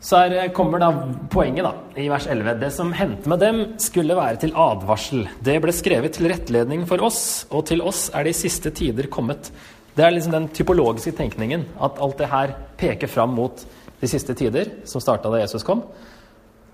Så 0.00 0.20
her 0.30 0.52
kommer 0.54 0.78
da 0.78 0.92
poenget 1.30 1.66
da, 1.66 1.72
i 1.98 2.06
vers 2.10 2.28
11. 2.30 2.52
Det 2.60 2.68
som 2.70 2.92
hendte 2.94 3.30
med 3.30 3.40
dem, 3.42 3.56
skulle 3.82 4.14
være 4.14 4.38
til 4.44 4.54
advarsel. 4.54 5.24
Det 5.42 5.56
ble 5.62 5.74
skrevet 5.74 6.14
til 6.14 6.30
rettledning 6.30 6.84
for 6.86 7.02
oss, 7.02 7.48
og 7.50 7.66
til 7.66 7.82
oss 7.82 8.06
er 8.14 8.28
de 8.28 8.34
siste 8.36 8.70
tider 8.70 9.10
kommet. 9.10 9.50
Det 9.96 10.06
er 10.06 10.14
liksom 10.14 10.36
den 10.36 10.46
typologiske 10.54 11.16
tenkningen, 11.18 11.66
at 11.82 11.98
alt 11.98 12.20
det 12.20 12.30
her 12.30 12.54
peker 12.78 13.10
fram 13.10 13.34
mot 13.34 13.64
de 13.98 14.10
siste 14.10 14.36
tider, 14.38 14.70
som 14.86 15.02
starta 15.02 15.32
da 15.32 15.42
Jesus 15.42 15.66
kom. 15.66 15.82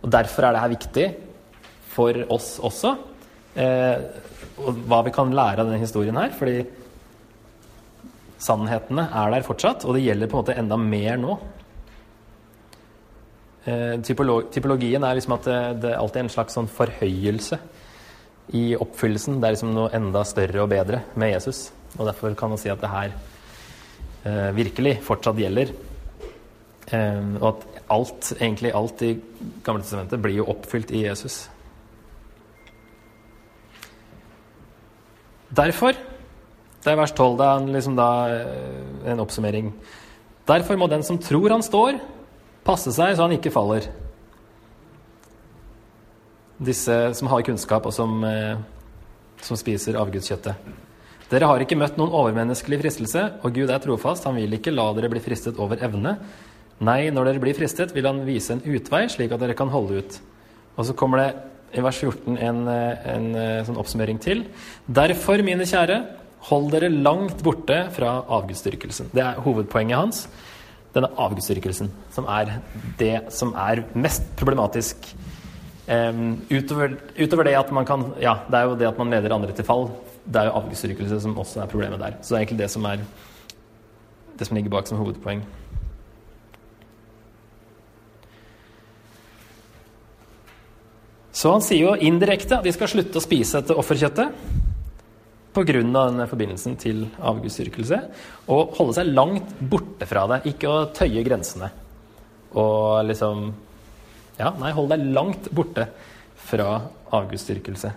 Og 0.04 0.12
Derfor 0.12 0.46
er 0.46 0.54
det 0.54 0.62
her 0.62 0.74
viktig 0.74 1.06
for 1.94 2.24
oss 2.34 2.58
også. 2.60 2.94
Eh, 3.56 4.06
og 4.60 4.80
hva 4.86 5.00
vi 5.06 5.12
kan 5.14 5.32
lære 5.34 5.62
av 5.62 5.68
denne 5.68 5.82
historien 5.82 6.16
her. 6.18 6.34
fordi 6.36 6.64
sannhetene 8.44 9.06
er 9.08 9.30
der 9.32 9.46
fortsatt, 9.46 9.86
og 9.86 9.94
det 9.96 10.04
gjelder 10.04 10.28
på 10.28 10.36
en 10.36 10.42
måte 10.42 10.58
enda 10.60 10.76
mer 10.76 11.16
nå. 11.16 11.38
Eh, 13.64 13.94
typolog, 14.04 14.50
typologien 14.52 15.04
er 15.04 15.16
liksom 15.16 15.38
at 15.38 15.48
det 15.80 15.94
er 15.94 15.96
alltid 15.96 16.26
en 16.26 16.34
slags 16.34 16.58
sånn 16.58 16.68
forhøyelse 16.68 17.58
i 18.52 18.74
oppfyllelsen. 18.76 19.38
Det 19.40 19.48
er 19.48 19.56
liksom 19.56 19.72
noe 19.72 19.92
enda 19.96 20.24
større 20.28 20.64
og 20.64 20.70
bedre 20.72 21.00
med 21.16 21.32
Jesus. 21.32 21.70
Og 21.96 22.08
derfor 22.08 22.34
kan 22.36 22.52
man 22.52 22.60
si 22.60 22.70
at 22.72 22.82
det 22.82 22.90
her 22.92 23.14
eh, 24.26 24.50
virkelig 24.56 24.98
fortsatt 25.06 25.40
gjelder. 25.40 25.72
Eh, 26.92 27.22
og 27.40 27.48
at 27.54 27.73
alt, 27.92 28.32
egentlig 28.38 28.72
alt 28.74 29.02
i 29.04 29.14
Gamle 29.64 29.82
testamentet 29.82 30.22
blir 30.22 30.38
jo 30.40 30.48
oppfylt 30.52 30.92
i 30.94 31.04
Jesus. 31.04 31.44
Derfor 35.54 35.96
det 36.84 36.92
er 36.92 37.00
vers 37.00 37.14
12. 37.16 37.36
Det 37.40 37.44
er 37.48 37.68
liksom 37.72 37.94
da 37.96 38.08
eh, 38.28 39.12
en 39.12 39.22
oppsummering. 39.24 39.70
Derfor 40.44 40.76
må 40.76 40.88
den 40.92 41.04
som 41.06 41.16
tror 41.16 41.54
han 41.54 41.64
står, 41.64 41.96
passe 42.64 42.92
seg 42.92 43.14
så 43.16 43.24
han 43.24 43.32
ikke 43.38 43.52
faller. 43.54 43.88
Disse 46.60 46.98
som 47.16 47.30
har 47.32 47.44
kunnskap, 47.46 47.88
og 47.88 47.96
som, 47.96 48.18
eh, 48.28 48.60
som 49.40 49.56
spiser 49.56 49.96
avgudskjøttet. 49.96 50.74
Dere 51.30 51.48
har 51.48 51.64
ikke 51.64 51.78
møtt 51.80 51.96
noen 51.96 52.12
overmenneskelig 52.12 52.82
fristelse, 52.82 53.22
og 53.40 53.56
Gud 53.56 53.72
er 53.72 53.80
trofast. 53.80 54.28
Han 54.28 54.36
vil 54.36 54.58
ikke 54.58 54.74
la 54.74 54.90
dere 54.92 55.08
bli 55.08 55.24
fristet 55.24 55.56
over 55.56 55.80
evne. 55.82 56.18
Nei, 56.82 57.10
når 57.14 57.30
dere 57.30 57.42
blir 57.44 57.56
fristet, 57.56 57.94
vil 57.94 58.06
han 58.08 58.24
vise 58.26 58.56
en 58.56 58.64
utvei, 58.64 59.04
slik 59.12 59.32
at 59.32 59.42
dere 59.42 59.54
kan 59.54 59.70
holde 59.70 60.02
ut. 60.02 60.18
Og 60.74 60.88
så 60.88 60.96
kommer 60.98 61.22
det 61.22 61.28
i 61.74 61.82
vers 61.82 62.00
14 62.02 62.34
en, 62.38 62.66
eh, 62.70 63.06
en, 63.14 63.30
en 63.38 63.66
sånn 63.66 63.78
oppsummering 63.78 64.18
til. 64.22 64.44
Derfor, 64.90 65.42
mine 65.46 65.66
kjære, 65.68 66.02
Hold 66.44 66.74
dere 66.74 66.90
langt 66.92 67.40
borte 67.44 67.76
fra 67.94 68.18
avgudsdyrkelsen. 68.36 69.08
Det 69.16 69.22
er 69.24 69.38
hovedpoenget 69.40 69.96
hans. 69.96 70.24
Denne 70.92 71.08
avgudsdyrkelsen, 71.16 71.88
som 72.12 72.28
er 72.28 72.58
det 73.00 73.32
som 73.32 73.54
er 73.56 73.80
mest 73.96 74.26
problematisk. 74.36 75.08
Um, 75.88 76.42
utover, 76.52 76.98
utover, 77.16 77.48
det 77.48 77.56
at 77.58 77.72
man 77.72 77.84
kan 77.84 78.06
Ja, 78.20 78.38
det 78.48 78.56
er 78.56 78.68
jo 78.68 78.76
det 78.80 78.88
at 78.88 78.98
man 78.98 79.10
leder 79.10 79.34
andre 79.34 79.52
til 79.52 79.64
fall. 79.64 79.88
Det 80.24 80.40
er 80.40 80.50
jo 80.50 80.58
avgudsdyrkelse 80.60 81.20
som 81.20 81.38
også 81.38 81.62
er 81.64 81.72
problemet 81.72 82.00
der. 82.00 82.20
Så 82.20 82.34
det 82.34 82.36
er 82.36 82.44
egentlig 82.44 82.62
det 82.62 82.70
som 82.70 82.84
er 82.84 83.00
det 84.38 84.46
som 84.46 84.56
ligger 84.56 84.70
bak 84.70 84.86
som 84.86 84.98
hovedpoeng. 84.98 85.42
Så 91.34 91.50
han 91.50 91.64
sier 91.66 91.88
jo 91.88 91.94
indirekte 91.98 92.60
at 92.60 92.66
de 92.66 92.72
skal 92.74 92.90
slutte 92.92 93.18
å 93.18 93.24
spise 93.24 93.58
etter 93.58 93.78
offerkjøttet 93.80 94.62
pga. 95.54 95.80
denne 95.82 96.26
forbindelsen 96.30 96.76
til 96.78 97.06
avgudsdyrkelse. 97.18 97.98
Og 98.48 98.74
holde 98.78 98.94
seg 98.94 99.10
langt 99.14 99.50
borte 99.58 100.06
fra 100.06 100.26
det. 100.30 100.40
Ikke 100.54 100.70
å 100.70 100.86
tøye 100.94 101.24
grensene. 101.26 101.70
Og 102.54 103.04
liksom 103.06 103.52
Ja, 104.34 104.50
nei, 104.58 104.72
hold 104.74 104.88
deg 104.90 104.98
langt 105.14 105.46
borte 105.54 105.86
fra 106.34 106.82
avgudsdyrkelse. 107.14 107.92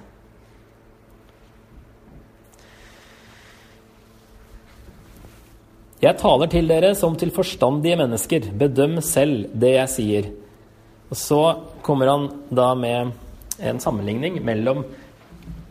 Jeg 5.97 6.17
taler 6.21 6.45
til 6.45 6.67
dere 6.69 6.91
som 6.93 7.15
til 7.17 7.31
forstandige 7.33 7.97
mennesker. 7.97 8.51
Bedøm 8.53 8.99
selv 9.01 9.49
det 9.57 9.73
jeg 9.79 9.89
sier. 9.95 10.29
Og 11.09 11.17
så 11.17 11.41
kommer 11.81 12.11
han 12.11 12.29
da 12.53 12.75
med 12.77 13.15
en 13.59 13.79
sammenligning 13.81 14.39
mellom 14.45 14.83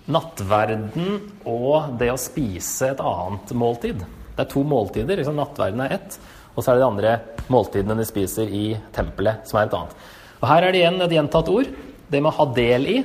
nattverden 0.06 1.18
og 1.48 1.96
det 1.98 2.12
å 2.12 2.20
spise 2.20 2.92
et 2.92 3.02
annet 3.02 3.52
måltid. 3.58 4.04
Det 4.36 4.44
er 4.44 4.50
to 4.50 4.62
måltider. 4.66 5.18
Liksom 5.18 5.38
nattverden 5.38 5.82
er 5.86 5.96
ett, 5.98 6.18
og 6.54 6.62
så 6.62 6.72
er 6.72 6.76
det 6.76 6.84
de 6.84 6.90
andre 6.90 7.14
måltidene 7.52 7.98
de 7.98 8.06
spiser 8.08 8.50
i 8.52 8.66
tempelet, 8.94 9.46
som 9.48 9.60
er 9.60 9.68
et 9.68 9.76
annet. 9.78 9.96
Og 10.40 10.48
Her 10.50 10.66
er 10.66 10.74
det 10.74 10.82
igjen 10.82 11.00
et 11.02 11.16
gjentatt 11.16 11.50
ord, 11.52 11.70
det 12.06 12.20
med 12.20 12.30
å 12.30 12.36
ha 12.38 12.46
del 12.54 12.90
i, 12.90 12.98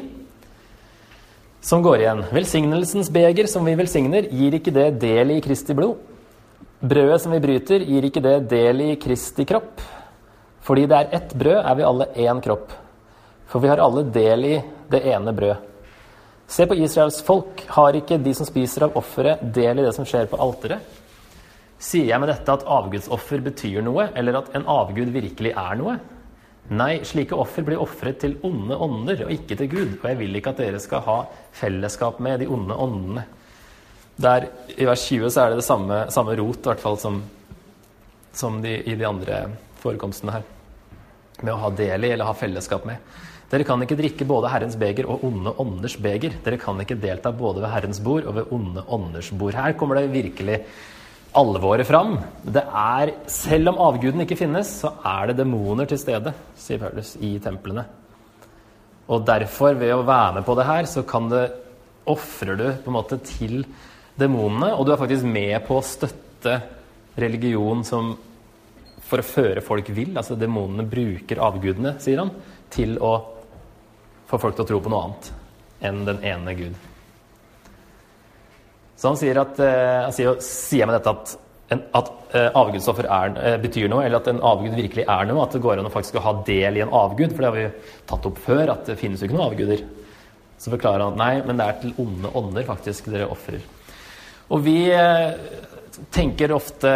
som 1.61 1.83
går 1.85 2.01
igjen. 2.01 2.23
Velsignelsens 2.33 3.11
beger 3.13 3.49
som 3.49 3.65
vi 3.65 3.77
velsigner, 3.77 4.27
gir 4.33 4.57
ikke 4.57 4.73
det 4.73 4.87
del 5.01 5.37
i 5.37 5.41
Kristi 5.45 5.75
blod? 5.77 5.99
Brødet 6.81 7.21
som 7.21 7.33
vi 7.35 7.41
bryter, 7.43 7.83
gir 7.85 8.07
ikke 8.07 8.23
det 8.25 8.37
del 8.49 8.81
i 8.87 8.93
Kristi 9.01 9.45
kropp? 9.45 9.83
Fordi 10.65 10.87
det 10.89 10.97
er 10.97 11.13
ett 11.17 11.35
brød, 11.37 11.59
er 11.61 11.77
vi 11.77 11.85
alle 11.85 12.07
én 12.25 12.41
kropp. 12.41 12.73
For 13.51 13.59
vi 13.59 13.67
har 13.67 13.83
alle 13.83 14.05
del 14.07 14.47
i 14.47 14.55
det 14.91 15.03
ene 15.11 15.33
brød. 15.35 15.67
Se 16.51 16.65
på 16.67 16.75
Israels 16.79 17.21
folk. 17.23 17.65
Har 17.75 17.95
ikke 17.95 18.19
de 18.19 18.33
som 18.35 18.47
spiser 18.47 18.87
av 18.87 18.95
offeret, 18.99 19.43
del 19.55 19.79
i 19.79 19.85
det 19.85 19.93
som 19.95 20.07
skjer 20.07 20.29
på 20.31 20.39
alteret? 20.39 20.99
Sier 21.81 22.11
jeg 22.11 22.21
med 22.21 22.29
dette 22.29 22.53
at 22.53 22.65
avgudsoffer 22.69 23.41
betyr 23.43 23.81
noe, 23.83 24.09
eller 24.15 24.37
at 24.37 24.51
en 24.55 24.67
avgud 24.69 25.11
virkelig 25.15 25.53
er 25.57 25.79
noe? 25.79 25.95
Nei, 26.71 27.01
slike 27.07 27.35
offer 27.35 27.65
blir 27.67 27.81
ofret 27.81 28.21
til 28.21 28.37
onde 28.47 28.77
ånder 28.77 29.25
og 29.25 29.33
ikke 29.33 29.57
til 29.59 29.71
Gud. 29.71 29.97
Og 29.97 30.07
jeg 30.11 30.19
vil 30.21 30.39
ikke 30.39 30.53
at 30.53 30.61
dere 30.61 30.79
skal 30.79 31.03
ha 31.07 31.17
fellesskap 31.57 32.21
med 32.23 32.43
de 32.43 32.47
onde 32.51 32.77
åndene. 32.77 33.25
Der 34.21 34.47
I 34.77 34.87
vers 34.87 35.03
20 35.09 35.31
så 35.33 35.43
er 35.43 35.51
det 35.51 35.61
det 35.63 35.67
samme, 35.67 36.05
samme 36.13 36.37
rot 36.39 36.61
i 36.61 36.69
hvert 36.69 36.83
fall 36.83 36.99
som, 37.01 37.23
som 38.31 38.61
de, 38.63 38.77
i 38.85 38.95
de 38.95 39.07
andre 39.07 39.43
forekomstene 39.81 40.37
her. 40.37 40.49
Med 41.39 41.53
å 41.53 41.59
ha 41.63 41.71
del 41.73 42.05
i 42.05 42.11
eller 42.13 42.27
ha 42.27 42.35
fellesskap 42.37 42.83
med. 42.89 42.99
Dere 43.51 43.65
kan 43.67 43.81
ikke 43.83 43.97
drikke 43.99 44.27
både 44.27 44.51
Herrens 44.51 44.77
beger 44.79 45.09
og 45.11 45.25
onde 45.27 45.51
ånders 45.59 45.97
beger. 45.99 46.37
Dere 46.43 46.59
kan 46.59 46.77
ikke 46.79 46.99
delta 46.99 47.33
både 47.35 47.63
ved 47.63 47.73
Herrens 47.73 47.99
bord 48.03 48.27
og 48.29 48.37
ved 48.37 48.53
onde 48.55 48.83
ånders 48.87 49.31
bord. 49.35 49.57
Her 49.59 49.75
kommer 49.79 49.99
det 49.99 50.13
virkelig 50.13 50.61
alvoret 51.35 51.87
fram. 51.87 52.15
Det 52.43 52.63
er, 52.63 53.13
Selv 53.27 53.73
om 53.73 53.81
avguden 53.89 54.23
ikke 54.23 54.39
finnes, 54.39 54.71
så 54.83 54.93
er 55.03 55.31
det 55.31 55.41
demoner 55.41 55.89
til 55.89 55.99
stede, 55.99 56.33
sier 56.55 56.79
Paulus, 56.79 57.17
i 57.19 57.37
templene. 57.43 57.85
Og 59.11 59.25
derfor, 59.27 59.75
ved 59.75 59.97
å 59.97 60.05
være 60.07 60.39
med 60.39 60.47
på 60.47 60.55
det 60.55 60.67
her, 60.67 60.87
så 60.87 61.03
kan 61.07 61.27
det 61.31 61.49
ofrer 62.07 62.55
du 62.55 62.67
på 62.83 62.91
en 62.91 62.95
måte 62.95 63.19
til 63.25 63.65
demonene, 64.19 64.71
og 64.75 64.85
du 64.85 64.93
er 64.93 64.99
faktisk 65.01 65.27
med 65.27 65.57
på 65.67 65.79
å 65.79 65.85
støtte 65.85 66.55
religion 67.19 67.83
som 67.83 68.13
for 69.11 69.21
å 69.21 69.27
føre 69.27 69.63
folk 69.65 69.91
vil. 69.95 70.15
Altså 70.15 70.37
demonene 70.39 70.87
bruker 70.87 71.41
avgudene, 71.43 71.97
sier 72.01 72.23
han, 72.23 72.31
til 72.71 72.95
å 73.03 73.13
få 74.31 74.39
folk 74.39 74.55
til 74.55 74.65
å 74.65 74.69
tro 74.69 74.79
på 74.83 74.91
noe 74.91 75.03
annet 75.09 75.31
enn 75.81 76.03
den 76.07 76.23
ene 76.29 76.55
Gud. 76.55 76.75
Så 78.95 79.09
han 79.09 79.17
sier, 79.17 79.39
at, 79.41 79.57
uh, 79.57 80.03
han 80.05 80.13
sier, 80.13 80.35
sier 80.45 80.87
med 80.87 80.99
dette 80.99 81.09
at, 81.11 81.31
en, 81.73 81.81
at 81.97 82.11
uh, 82.35 82.59
avgudsoffer 82.61 83.07
er, 83.09 83.33
uh, 83.33 83.55
betyr 83.63 83.89
noe, 83.89 84.05
eller 84.05 84.21
at 84.21 84.29
en 84.29 84.43
avgud 84.45 84.77
virkelig 84.77 85.07
er 85.09 85.25
noe. 85.27 85.41
At 85.41 85.57
det 85.57 85.63
går 85.65 85.81
an 85.81 85.89
å 85.89 85.93
faktisk 85.93 86.19
ha 86.21 86.35
del 86.47 86.77
i 86.77 86.83
en 86.85 86.93
avgud. 86.93 87.33
For 87.33 87.41
det 87.41 87.49
har 87.49 87.57
vi 87.57 87.89
tatt 88.11 88.29
opp 88.29 88.39
før, 88.45 88.75
at 88.75 88.85
det 88.91 88.99
finnes 89.01 89.23
jo 89.23 89.27
ikke 89.27 89.39
noen 89.39 89.49
avguder. 89.49 89.83
Så 90.61 90.69
forklarer 90.69 91.07
han 91.07 91.17
at 91.17 91.21
nei, 91.23 91.33
men 91.47 91.57
det 91.57 91.67
er 91.67 91.81
til 91.81 91.97
onde 92.03 92.31
ånder 92.37 92.69
faktisk 92.69 93.09
dere 93.09 93.31
ofrer. 93.33 93.65
Og 94.53 94.61
vi 94.67 94.77
tenker 96.13 96.53
ofte 96.53 96.91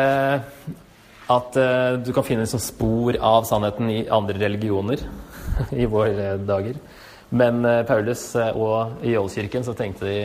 at 1.31 1.57
du 2.05 2.11
kan 2.13 2.25
finne 2.27 2.45
sånn 2.45 2.61
spor 2.61 3.17
av 3.17 3.47
sannheten 3.49 3.89
i 3.89 4.03
andre 4.13 4.37
religioner 4.43 5.01
i 5.81 5.87
våre 5.89 6.35
dager. 6.37 6.77
Men 7.35 7.65
Paulus 7.89 8.27
og 8.37 9.01
i 9.01 9.15
Jollkirken 9.15 9.65
så 9.65 9.73
tenkte 9.73 10.05
de 10.05 10.19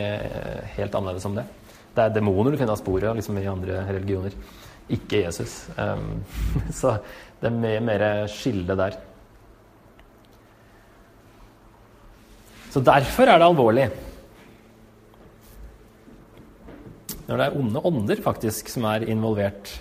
helt 0.77 0.93
annerledes 0.93 1.25
om 1.25 1.39
det. 1.39 1.47
Det 1.91 2.03
er 2.05 2.13
demoner 2.15 2.53
du 2.53 2.59
finner 2.59 2.77
spor 2.79 3.03
av 3.09 3.17
liksom 3.17 3.39
i 3.41 3.47
andre 3.51 3.81
religioner, 3.89 4.35
ikke 4.91 5.25
Jesus. 5.25 5.65
Um, 5.75 6.21
så 6.79 6.95
det 7.41 7.49
er 7.49 7.57
mye 7.57 7.81
mer 7.83 8.05
skille 8.31 8.77
der. 8.79 8.99
Så 12.71 12.79
derfor 12.79 13.27
er 13.27 13.41
det 13.41 13.49
alvorlig. 13.49 13.89
Når 17.27 17.37
det 17.39 17.47
er 17.47 17.57
onde 17.59 17.83
ånder 17.87 18.21
faktisk 18.23 18.71
som 18.71 18.87
er 18.87 19.03
involvert. 19.11 19.73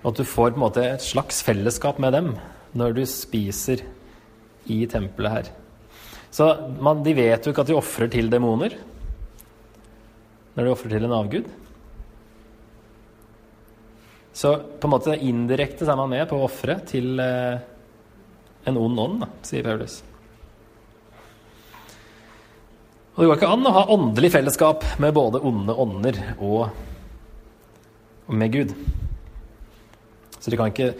Og 0.00 0.12
at 0.12 0.20
du 0.20 0.24
får 0.24 0.52
på 0.54 0.58
en 0.58 0.64
måte 0.64 0.84
et 0.84 1.04
slags 1.04 1.42
fellesskap 1.44 2.00
med 2.00 2.14
dem 2.16 2.34
når 2.76 2.94
du 2.96 3.02
spiser 3.08 3.82
i 4.70 4.84
tempelet 4.88 5.34
her. 5.34 5.50
Så 6.30 6.46
man, 6.80 7.02
de 7.04 7.14
vet 7.16 7.44
jo 7.44 7.52
ikke 7.52 7.64
at 7.64 7.72
de 7.72 7.76
ofrer 7.76 8.10
til 8.12 8.30
demoner 8.32 8.76
når 10.54 10.66
de 10.66 10.72
ofrer 10.72 10.92
til 10.94 11.06
en 11.06 11.16
avgud. 11.16 11.48
Så 14.40 14.54
på 14.80 14.88
en 14.88 14.92
måte 14.92 15.16
indirekte 15.16 15.86
er 15.86 15.98
man 15.98 16.10
med 16.12 16.26
på 16.30 16.38
å 16.38 16.46
ofre 16.46 16.78
til 16.88 17.20
eh, 17.22 17.60
en 18.70 18.78
ond 18.78 19.02
ånd, 19.02 19.26
sier 19.46 19.66
Paulus. 19.66 20.00
Og 23.14 23.22
det 23.22 23.28
går 23.28 23.40
ikke 23.40 23.52
an 23.52 23.66
å 23.68 23.74
ha 23.74 23.82
åndelig 23.92 24.30
fellesskap 24.32 24.86
med 25.02 25.12
både 25.16 25.42
onde 25.44 25.74
ånder 25.84 26.20
og, 26.38 26.70
og 28.30 28.38
med 28.40 28.54
Gud. 28.54 28.74
Så 30.40 30.52
de 30.52 30.58
kan 30.58 30.72
ikke 30.72 30.94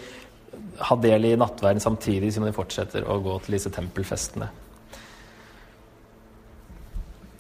ha 0.88 0.96
del 1.00 1.28
i 1.28 1.36
nattverden 1.38 1.82
samtidig 1.82 2.32
som 2.34 2.44
de 2.46 2.54
fortsetter 2.56 3.06
å 3.08 3.18
gå 3.24 3.38
til 3.44 3.56
disse 3.56 3.72
tempelfestene. 3.72 4.48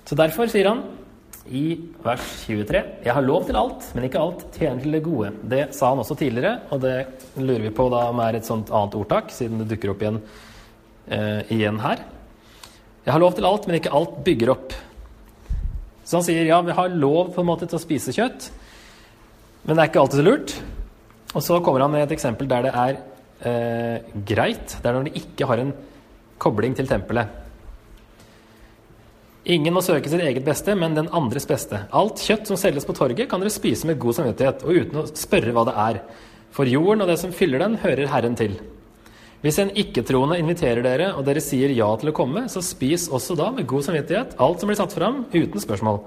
Så 0.08 0.16
derfor 0.18 0.50
sier 0.50 0.66
han 0.66 0.82
i 1.50 1.64
vers 2.04 2.24
23. 2.46 2.80
Jeg 3.04 3.14
har 3.14 3.24
lov 3.24 3.46
til 3.48 3.58
alt, 3.58 3.86
men 3.94 4.06
ikke 4.06 4.22
alt 4.22 4.44
tjener 4.56 4.82
til 4.82 4.96
det 4.96 5.02
gode. 5.04 5.32
Det 5.52 5.62
sa 5.74 5.92
han 5.92 6.02
også 6.02 6.16
tidligere, 6.18 6.66
og 6.70 6.82
det 6.82 6.94
lurer 7.38 7.64
vi 7.66 7.74
på 7.74 7.86
da 7.92 8.04
om 8.10 8.22
er 8.22 8.38
et 8.38 8.48
sånt 8.48 8.72
annet 8.74 8.96
ordtak, 8.98 9.32
siden 9.34 9.62
det 9.62 9.70
dukker 9.72 9.94
opp 9.94 10.04
igjen, 10.04 10.20
eh, 11.08 11.40
igjen 11.56 11.80
her. 11.82 12.04
Jeg 13.06 13.14
har 13.14 13.22
lov 13.22 13.34
til 13.34 13.48
alt, 13.48 13.66
men 13.66 13.78
ikke 13.78 13.94
alt 13.96 14.18
bygger 14.26 14.52
opp. 14.52 14.74
Så 16.04 16.18
han 16.18 16.26
sier 16.26 16.44
ja, 16.46 16.60
vi 16.60 16.76
har 16.76 16.90
lov 16.90 17.32
på 17.34 17.42
en 17.42 17.48
måte 17.48 17.66
til 17.70 17.78
å 17.78 17.82
spise 17.82 18.14
kjøtt, 18.14 18.50
men 19.64 19.76
det 19.76 19.82
er 19.82 19.90
ikke 19.90 20.02
alltid 20.02 20.20
så 20.20 20.26
lurt. 20.26 20.54
Og 21.34 21.44
så 21.44 21.60
kommer 21.62 21.84
han 21.84 21.92
med 21.94 22.06
et 22.06 22.16
eksempel 22.16 22.48
der 22.50 22.66
det 22.66 22.72
er 22.74 22.96
eh, 23.46 24.08
greit. 24.26 24.78
Det 24.80 24.88
er 24.88 24.96
når 24.96 25.06
de 25.08 25.20
ikke 25.22 25.46
har 25.46 25.62
en 25.62 25.74
kobling 26.40 26.74
til 26.76 26.88
tempelet. 26.90 27.38
Ingen 29.50 29.72
må 29.72 29.80
søke 29.80 30.10
sitt 30.10 30.20
eget 30.20 30.44
beste, 30.44 30.74
men 30.76 30.96
den 30.96 31.08
andres 31.16 31.46
beste. 31.48 31.86
Alt 31.96 32.20
kjøtt 32.20 32.50
som 32.50 32.58
selges 32.60 32.84
på 32.86 32.94
torget, 32.96 33.28
kan 33.30 33.40
dere 33.40 33.52
spise 33.52 33.88
med 33.88 33.98
god 34.02 34.18
samvittighet 34.18 34.66
og 34.66 34.82
uten 34.82 35.00
å 35.00 35.06
spørre 35.16 35.54
hva 35.56 35.64
det 35.68 35.76
er. 35.86 36.02
For 36.52 36.68
jorden 36.68 37.06
og 37.06 37.08
det 37.08 37.16
som 37.22 37.32
fyller 37.32 37.62
den, 37.62 37.78
hører 37.80 38.10
Herren 38.10 38.36
til. 38.36 38.58
Hvis 39.40 39.56
en 39.62 39.70
ikke-troende 39.72 40.36
inviterer 40.36 40.84
dere, 40.84 41.12
og 41.16 41.24
dere 41.24 41.40
sier 41.40 41.72
ja 41.72 41.88
til 41.96 42.10
å 42.10 42.16
komme, 42.16 42.44
så 42.52 42.60
spis 42.64 43.06
også 43.08 43.38
da 43.38 43.48
med 43.54 43.68
god 43.70 43.86
samvittighet 43.86 44.36
alt 44.44 44.60
som 44.60 44.68
blir 44.68 44.76
satt 44.76 44.92
fram, 44.92 45.22
uten 45.32 45.62
spørsmål. 45.62 46.02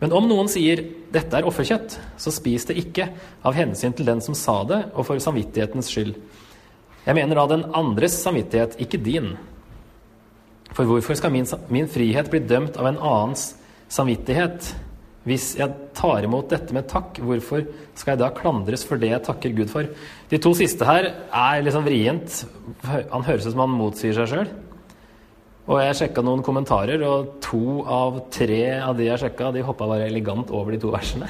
Men 0.00 0.14
om 0.16 0.28
noen 0.28 0.48
sier 0.48 0.80
'dette 1.12 1.36
er 1.36 1.44
offerkjøtt', 1.44 1.98
så 2.16 2.32
spis 2.32 2.64
det 2.64 2.78
ikke 2.80 3.10
av 3.44 3.54
hensyn 3.54 3.92
til 3.92 4.06
den 4.06 4.20
som 4.20 4.34
sa 4.34 4.62
det, 4.64 4.84
og 4.94 5.04
for 5.06 5.20
samvittighetens 5.20 5.90
skyld. 5.92 6.14
Jeg 7.06 7.14
mener 7.16 7.36
da 7.36 7.46
den 7.46 7.64
andres 7.74 8.16
samvittighet, 8.22 8.76
ikke 8.80 9.02
din. 9.02 9.36
For 10.72 10.84
hvorfor 10.84 11.16
skal 11.18 11.32
min, 11.34 11.46
min, 11.68 11.88
frihet 11.88 12.30
bli 12.30 12.40
dømt 12.40 12.76
av 12.76 12.86
en 12.86 13.00
annens 13.00 13.54
samvittighet? 13.88 14.74
Hvis 15.28 15.52
jeg 15.58 15.68
tar 15.92 16.24
imot 16.24 16.48
dette 16.48 16.72
med 16.72 16.88
takk, 16.88 17.18
hvorfor 17.20 17.66
skal 17.94 18.14
jeg 18.14 18.22
da 18.22 18.30
klandres 18.32 18.86
for 18.88 18.96
det 18.96 19.10
jeg 19.10 19.24
takker 19.26 19.52
Gud 19.56 19.68
for? 19.68 19.88
De 20.30 20.38
to 20.40 20.54
siste 20.56 20.86
her 20.88 21.10
er 21.28 21.64
liksom 21.64 21.84
vrient. 21.84 22.44
Han 22.86 23.26
høres 23.26 23.44
ut 23.44 23.52
som 23.52 23.64
han 23.66 23.76
motsier 23.76 24.16
seg 24.16 24.30
sjøl. 24.30 24.52
Og 25.70 25.78
jeg 25.78 25.98
sjekka 26.00 26.22
noen 26.26 26.40
kommentarer, 26.42 26.98
og 27.06 27.36
to 27.44 27.84
av 27.86 28.24
tre 28.34 28.64
av 28.82 28.96
de 28.98 29.06
jeg 29.06 29.22
sjekka, 29.22 29.52
de 29.54 29.62
hoppa 29.62 29.86
bare 29.86 30.08
elegant 30.10 30.50
over 30.50 30.74
de 30.74 30.80
to 30.82 30.90
versene. 30.90 31.28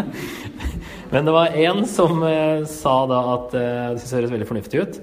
Men 1.12 1.24
det 1.24 1.32
var 1.32 1.56
én 1.56 1.80
som 1.88 2.20
eh, 2.28 2.66
sa 2.68 2.98
da 3.08 3.20
at 3.32 3.56
eh, 3.56 3.86
det 3.94 4.02
synes 4.02 4.12
høres 4.18 4.34
veldig 4.34 4.48
fornuftig 4.50 4.84
ut. 4.84 5.00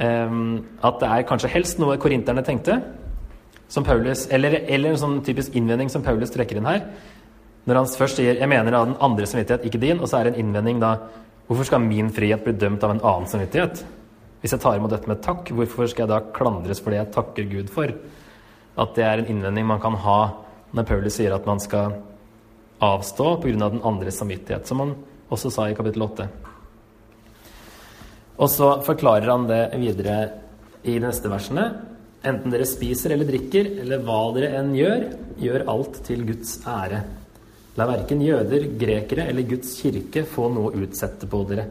Ehm, 0.00 0.64
at 0.80 0.98
det 1.02 1.10
er 1.12 1.28
kanskje 1.28 1.52
helst 1.52 1.82
noe 1.82 1.98
korinterne 2.00 2.42
tenkte, 2.46 2.80
som 3.68 3.84
Paulus, 3.84 4.24
eller, 4.32 4.62
eller 4.64 4.94
en 4.94 5.02
sånn 5.04 5.20
typisk 5.24 5.54
innvending 5.56 5.92
som 5.92 6.04
Paulus 6.04 6.32
trekker 6.32 6.56
inn 6.56 6.68
her. 6.68 6.86
Når 7.68 7.78
han 7.78 7.86
først 8.00 8.16
sier 8.18 8.34
'jeg 8.34 8.48
mener 8.48 8.74
av 8.74 8.86
den 8.86 8.96
andre 9.00 9.26
samvittighet, 9.26 9.64
ikke 9.68 9.80
din', 9.80 10.00
og 10.00 10.08
så 10.08 10.18
er 10.18 10.24
det 10.24 10.34
en 10.34 10.46
innvending 10.46 10.80
da 10.80 10.96
'hvorfor 11.48 11.64
skal 11.64 11.80
min 11.80 12.10
frihet 12.10 12.44
bli 12.44 12.52
dømt 12.52 12.82
av 12.82 12.90
en 12.90 13.00
annen 13.04 13.28
samvittighet'? 13.28 13.84
Hvis 14.42 14.56
jeg 14.56 14.62
tar 14.64 14.74
imot 14.74 14.90
dette 14.90 15.06
med 15.06 15.22
takk, 15.22 15.52
hvorfor 15.54 15.86
skal 15.86 16.04
jeg 16.04 16.10
da 16.10 16.32
klandres 16.34 16.80
for 16.82 16.90
det 16.90 16.98
jeg 16.98 17.14
takker 17.14 17.50
Gud 17.50 17.68
for? 17.70 17.92
At 18.82 18.96
det 18.96 19.04
er 19.06 19.22
en 19.22 19.28
innvending 19.30 19.68
man 19.68 19.82
kan 19.82 19.94
ha 20.02 20.18
når 20.74 20.88
Paulus 20.88 21.14
sier 21.20 21.34
at 21.36 21.46
man 21.46 21.60
skal 21.62 21.94
avstå 22.82 23.36
pga. 23.42 23.68
den 23.70 23.84
andres 23.86 24.18
samvittighet, 24.18 24.66
som 24.66 24.82
han 24.82 24.96
også 25.30 25.52
sa 25.54 25.68
i 25.70 25.76
kapittel 25.78 26.02
8. 26.02 26.26
Og 28.42 28.50
så 28.50 28.72
forklarer 28.82 29.30
han 29.30 29.46
det 29.46 29.62
videre 29.78 30.18
i 30.82 30.96
de 30.96 31.04
neste 31.04 31.30
versene. 31.30 31.68
Enten 32.26 32.50
dere 32.50 32.66
spiser 32.66 33.14
eller 33.14 33.28
drikker, 33.28 33.68
eller 33.84 34.02
hva 34.02 34.20
dere 34.34 34.56
enn 34.58 34.74
gjør, 34.74 35.06
gjør 35.38 35.66
alt 35.70 36.02
til 36.08 36.26
Guds 36.26 36.56
ære. 36.66 37.04
La 37.78 37.86
verken 37.88 38.20
jøder, 38.24 38.66
grekere 38.80 39.28
eller 39.30 39.46
Guds 39.48 39.76
kirke 39.78 40.26
få 40.28 40.50
noe 40.52 40.72
å 40.72 40.82
utsette 40.82 41.30
på 41.30 41.44
dere. 41.48 41.68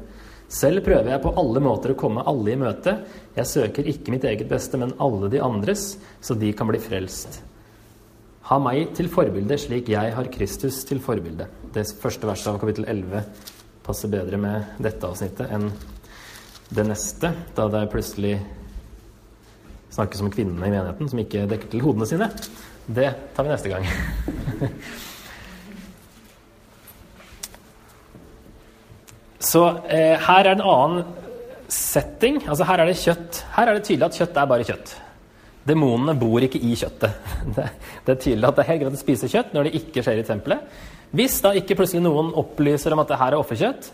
Selv 0.52 0.84
prøver 0.84 1.14
jeg 1.14 1.24
på 1.24 1.32
alle 1.40 1.62
måter 1.64 1.94
å 1.94 2.00
komme 2.00 2.26
alle 2.28 2.52
i 2.52 2.60
møte. 2.60 2.98
Jeg 3.38 3.48
søker 3.48 3.88
ikke 3.88 4.12
mitt 4.12 4.26
eget 4.28 4.50
beste, 4.50 4.76
men 4.80 4.92
alle 5.00 5.30
de 5.32 5.40
andres, 5.44 5.96
så 6.20 6.36
de 6.36 6.52
kan 6.58 6.68
bli 6.68 6.82
frelst. 6.84 7.40
Ha 8.50 8.58
meg 8.60 8.92
til 8.98 9.08
forbilde 9.08 9.56
slik 9.62 9.88
jeg 9.94 10.12
har 10.12 10.28
Kristus 10.34 10.82
til 10.90 11.00
forbilde. 11.00 11.48
Det 11.72 11.86
første 12.02 12.28
verset 12.28 12.52
av 12.52 12.60
kapittel 12.60 12.84
11 12.90 13.24
passer 13.86 14.12
bedre 14.12 14.40
med 14.42 14.82
dette 14.84 15.08
avsnittet 15.08 15.54
enn 15.56 15.70
det 16.72 16.84
neste, 16.88 17.32
da 17.56 17.68
det 17.72 17.86
plutselig 17.92 18.34
snakkes 19.92 20.24
om 20.24 20.32
kvinnene 20.32 20.68
i 20.68 20.74
menigheten 20.74 21.12
som 21.12 21.24
ikke 21.24 21.48
dekker 21.52 21.72
til 21.72 21.84
hodene 21.84 22.08
sine, 22.08 22.28
det 22.92 23.08
tar 23.36 23.48
vi 23.48 23.54
neste 23.54 23.72
gang. 23.72 23.88
Så 29.52 29.62
eh, 29.92 30.16
her 30.22 30.46
er 30.46 30.54
en 30.56 30.64
annen 30.64 31.08
setting. 31.72 32.42
Altså 32.46 32.68
her 32.68 32.84
er 32.84 32.92
det 32.92 33.00
kjøtt. 33.02 33.42
Her 33.56 33.70
er 33.70 33.78
det 33.78 33.88
tydelig 33.88 34.08
at 34.08 34.20
kjøtt 34.22 34.38
er 34.40 34.52
bare 34.52 34.68
kjøtt. 34.68 34.94
Demonene 35.68 36.16
bor 36.18 36.42
ikke 36.42 36.62
i 36.62 36.74
kjøttet. 36.78 37.18
Det, 37.56 37.66
det, 38.06 38.14
er 38.14 38.22
tydelig 38.22 38.48
at 38.48 38.58
det 38.58 38.64
er 38.64 38.70
helt 38.72 38.84
greit 38.86 38.96
å 38.98 39.02
spise 39.02 39.30
kjøtt 39.30 39.52
når 39.56 39.68
det 39.68 39.82
ikke 39.82 40.04
skjer 40.06 40.22
i 40.22 40.26
tempelet. 40.26 40.80
Hvis 41.18 41.42
da 41.44 41.52
ikke 41.58 41.76
plutselig 41.78 42.04
noen 42.06 42.32
opplyser 42.40 42.96
om 42.96 43.02
at 43.04 43.12
det 43.12 43.20
her 43.20 43.36
er 43.36 43.42
offerkjøtt, 43.42 43.90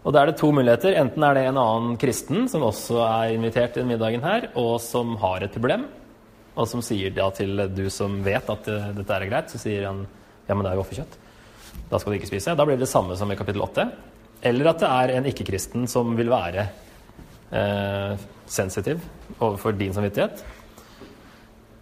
og 0.00 0.14
da 0.14 0.22
er 0.22 0.30
det 0.30 0.38
to 0.40 0.48
muligheter. 0.56 0.96
Enten 0.98 1.24
er 1.24 1.36
det 1.36 1.46
en 1.46 1.60
annen 1.60 1.96
kristen 2.00 2.48
som 2.50 2.64
også 2.66 3.02
er 3.04 3.34
invitert 3.36 3.76
til 3.76 3.86
middagen 3.88 4.24
her, 4.24 4.48
og 4.58 4.78
som 4.82 5.12
har 5.20 5.44
et 5.44 5.54
problem, 5.54 5.84
og 6.56 6.68
som 6.68 6.82
sier 6.84 7.12
da 7.14 7.28
til 7.36 7.66
du 7.76 7.84
som 7.92 8.18
vet 8.24 8.48
at 8.50 8.70
uh, 8.72 8.90
dette 8.96 9.16
er 9.16 9.28
greit, 9.28 9.52
så 9.52 9.60
sier 9.60 9.86
han 9.86 10.06
ja, 10.48 10.56
men 10.56 10.64
det 10.64 10.72
er 10.72 10.80
jo 10.80 10.84
offerkjøtt. 10.86 11.18
Da 11.90 12.00
skal 12.00 12.12
du 12.12 12.18
ikke 12.18 12.30
spise. 12.32 12.56
Da 12.56 12.66
blir 12.66 12.80
det 12.80 12.88
det 12.88 12.90
samme 12.90 13.14
som 13.18 13.30
i 13.30 13.38
kapittel 13.38 13.62
8. 13.62 13.86
Eller 14.42 14.70
at 14.70 14.80
det 14.80 14.88
er 14.88 15.14
en 15.18 15.28
ikke-kristen 15.28 15.84
som 15.90 16.14
vil 16.16 16.30
være 16.32 16.64
eh, 17.52 18.14
sensitiv 18.48 19.02
overfor 19.38 19.76
din 19.76 19.92
samvittighet. 19.96 20.44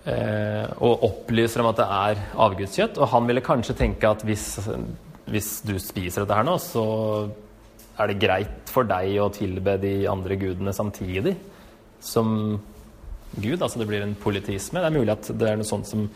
Eh, 0.09 0.65
og 0.83 1.05
opplyser 1.07 1.63
om 1.63 1.69
at 1.71 1.81
det 1.81 1.89
er 1.99 2.23
avgudskjøtt. 2.47 2.99
Og 2.99 3.13
han 3.13 3.29
ville 3.29 3.45
kanskje 3.45 3.77
tenke 3.79 4.11
at 4.11 4.25
hvis, 4.27 4.47
hvis 5.31 5.53
du 5.69 5.77
spiser 5.83 6.25
dette 6.25 6.39
her 6.39 6.49
nå, 6.49 6.57
så 6.63 6.85
er 7.99 8.11
det 8.11 8.21
greit 8.23 8.73
for 8.73 8.89
deg 8.89 9.19
å 9.23 9.31
tilbe 9.35 9.77
de 9.83 9.95
andre 10.11 10.39
gudene 10.39 10.75
samtidig 10.75 11.37
som 12.05 12.59
Gud? 13.37 13.61
Altså 13.61 13.81
det 13.81 13.89
blir 13.91 14.03
en 14.07 14.17
politisme? 14.19 14.81
Det 14.81 14.89
er 14.89 14.99
mulig 14.99 15.15
at 15.15 15.31
det 15.35 15.51
er 15.51 15.61
noe 15.61 15.69
sånt 15.69 15.91
som 15.91 16.07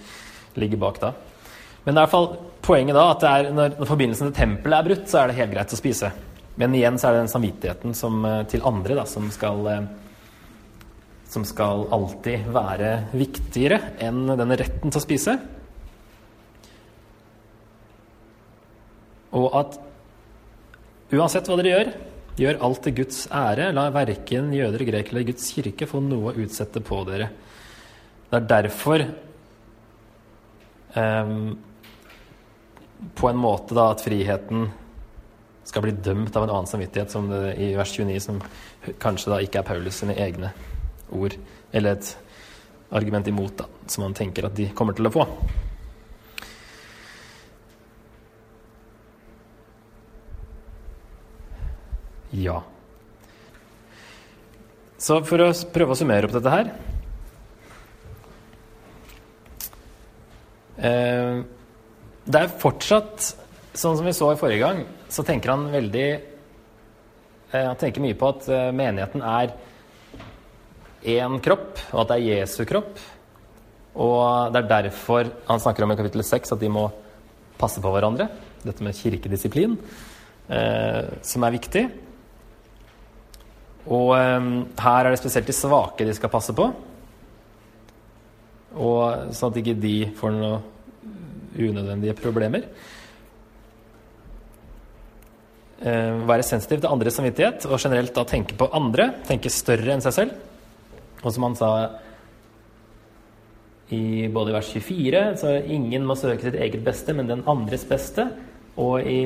ligger 0.59 0.81
bak 0.81 1.01
da. 1.03 1.13
Men 1.85 1.95
det 1.95 1.99
er 1.99 2.03
i 2.03 2.07
hvert 2.07 2.15
fall 2.15 2.29
poenget 2.63 2.97
da 2.97 3.07
at 3.11 3.25
er, 3.27 3.49
når, 3.51 3.75
når, 3.81 3.89
forbindelsen 3.91 4.31
til 4.31 4.37
tempelet 4.37 4.79
er 4.79 4.87
brutt, 4.87 5.09
så 5.11 5.23
er 5.23 5.31
det 5.31 5.41
helt 5.41 5.55
greit 5.55 5.75
å 5.75 5.79
spise. 5.79 6.13
Men 6.61 6.75
igjen 6.77 6.99
så 7.01 7.09
er 7.09 7.17
det 7.17 7.25
den 7.25 7.33
samvittigheten 7.33 7.95
som, 7.97 8.25
eh, 8.29 8.43
til 8.51 8.65
andre 8.69 8.99
da, 8.99 9.07
som 9.09 9.31
skal 9.33 9.67
eh, 9.73 9.91
som 11.33 11.47
skal 11.49 11.87
alltid 11.89 12.51
være 12.53 12.89
viktigere 13.17 13.79
enn 14.05 14.27
denne 14.37 14.59
retten 14.61 14.93
til 14.93 15.01
å 15.01 15.05
spise. 15.07 15.39
Og 19.33 19.49
at 19.57 19.79
Uansett 21.13 21.45
hva 21.45 21.59
dere 21.61 21.73
gjør, 21.75 21.89
gjør 22.41 22.59
alt 22.65 22.79
til 22.87 22.95
Guds 23.03 23.27
ære. 23.37 23.67
La 23.77 23.91
verken 23.93 24.47
jøder, 24.57 24.85
grekere 24.89 25.13
eller 25.13 25.27
Guds 25.29 25.51
kirke 25.53 25.89
få 25.89 26.01
noe 26.01 26.31
å 26.31 26.39
utsette 26.41 26.81
på 26.81 27.03
dere. 27.05 27.27
Det 28.31 28.39
er 28.39 28.47
derfor 28.49 29.05
um, 30.97 31.51
på 33.13 33.29
en 33.29 33.43
måte 33.43 33.77
da 33.77 33.91
at 33.93 34.01
friheten 34.07 34.71
skal 35.65 35.85
bli 35.85 35.95
dømt 35.95 36.37
av 36.37 36.47
en 36.47 36.55
annen 36.57 36.71
samvittighet, 36.71 37.13
som 37.13 37.29
det 37.31 37.55
i 37.63 37.73
vers 37.79 37.93
29, 37.95 38.21
som 38.21 38.41
kanskje 39.03 39.33
da 39.33 39.41
ikke 39.45 39.63
er 39.63 39.69
Paulus 39.69 40.01
sine 40.03 40.17
egne 40.19 40.53
ord, 41.13 41.37
eller 41.73 41.97
et 41.97 42.15
argument 42.93 43.29
imot, 43.29 43.57
da, 43.63 43.69
som 43.87 44.07
han 44.07 44.17
tenker 44.17 44.49
at 44.49 44.57
de 44.59 44.71
kommer 44.77 44.97
til 44.97 45.09
å 45.09 45.15
få. 45.15 45.27
Ja. 52.33 52.63
Så 54.97 55.19
for 55.29 55.43
å 55.45 55.51
prøve 55.75 55.93
å 55.93 55.99
summere 55.99 56.29
opp 56.29 56.33
dette 56.37 56.53
her 56.53 56.69
eh, 60.79 61.43
Det 62.25 62.41
er 62.41 62.55
fortsatt, 62.63 63.27
sånn 63.73 63.97
som 63.99 64.07
vi 64.07 64.15
så 64.17 64.33
i 64.33 64.39
forrige 64.41 64.63
gang, 64.63 64.83
så 65.13 65.25
tenker 65.27 65.53
han 65.53 65.71
veldig 65.73 66.07
eh, 66.13 67.67
Han 67.67 67.79
tenker 67.81 68.05
mye 68.05 68.19
på 68.19 68.31
at 68.33 68.49
eh, 68.53 68.69
menigheten 68.77 69.25
er 69.25 69.55
én 71.13 71.41
kropp, 71.43 71.81
og 71.91 72.05
at 72.05 72.13
det 72.13 72.19
er 72.19 72.41
Jesu 72.41 72.63
kropp. 72.69 73.01
Og 74.03 74.53
det 74.55 74.63
er 74.63 74.71
derfor 74.71 75.33
han 75.49 75.61
snakker 75.61 75.85
om 75.85 75.93
i 75.93 75.99
kapittel 75.99 76.23
6 76.25 76.55
at 76.55 76.63
de 76.63 76.71
må 76.73 76.87
passe 77.61 77.83
på 77.83 77.91
hverandre. 77.93 78.29
Dette 78.63 78.85
med 78.87 78.95
kirkedisiplin, 78.97 79.75
som 80.47 81.45
er 81.45 81.55
viktig. 81.57 81.83
Og 83.91 84.13
um, 84.15 84.51
her 84.79 85.07
er 85.07 85.11
det 85.11 85.19
spesielt 85.19 85.49
de 85.49 85.57
svake 85.57 86.07
de 86.07 86.15
skal 86.15 86.31
passe 86.31 86.55
på. 86.55 86.69
Og 88.79 89.33
sånn 89.35 89.51
at 89.51 89.59
ikke 89.61 89.75
de 89.83 89.97
får 90.19 90.37
noen 90.37 90.69
unødvendige 91.53 92.17
problemer. 92.17 92.69
Uh, 95.83 96.23
være 96.29 96.47
sensitiv 96.47 96.79
til 96.83 96.93
andres 96.93 97.17
samvittighet 97.19 97.65
og 97.67 97.81
generelt 97.83 98.15
da 98.15 98.23
tenke 98.29 98.55
på 98.59 98.71
andre. 98.77 99.09
Tenke 99.27 99.51
større 99.51 99.97
enn 99.97 100.05
seg 100.05 100.15
selv. 100.15 100.37
Og 101.23 101.31
som 101.35 101.47
han 101.49 101.59
sa 101.59 101.73
i 103.93 104.29
både 104.33 104.55
vers 104.55 104.71
24, 104.73 105.25
så 105.43 105.57
ingen 105.61 106.07
må 106.09 106.17
søke 106.17 106.47
sitt 106.47 106.57
eget 106.57 106.85
beste, 106.87 107.13
men 107.15 107.29
den 107.29 107.43
andres 107.51 107.85
beste. 107.89 108.25
Og 108.81 109.03
i 109.05 109.19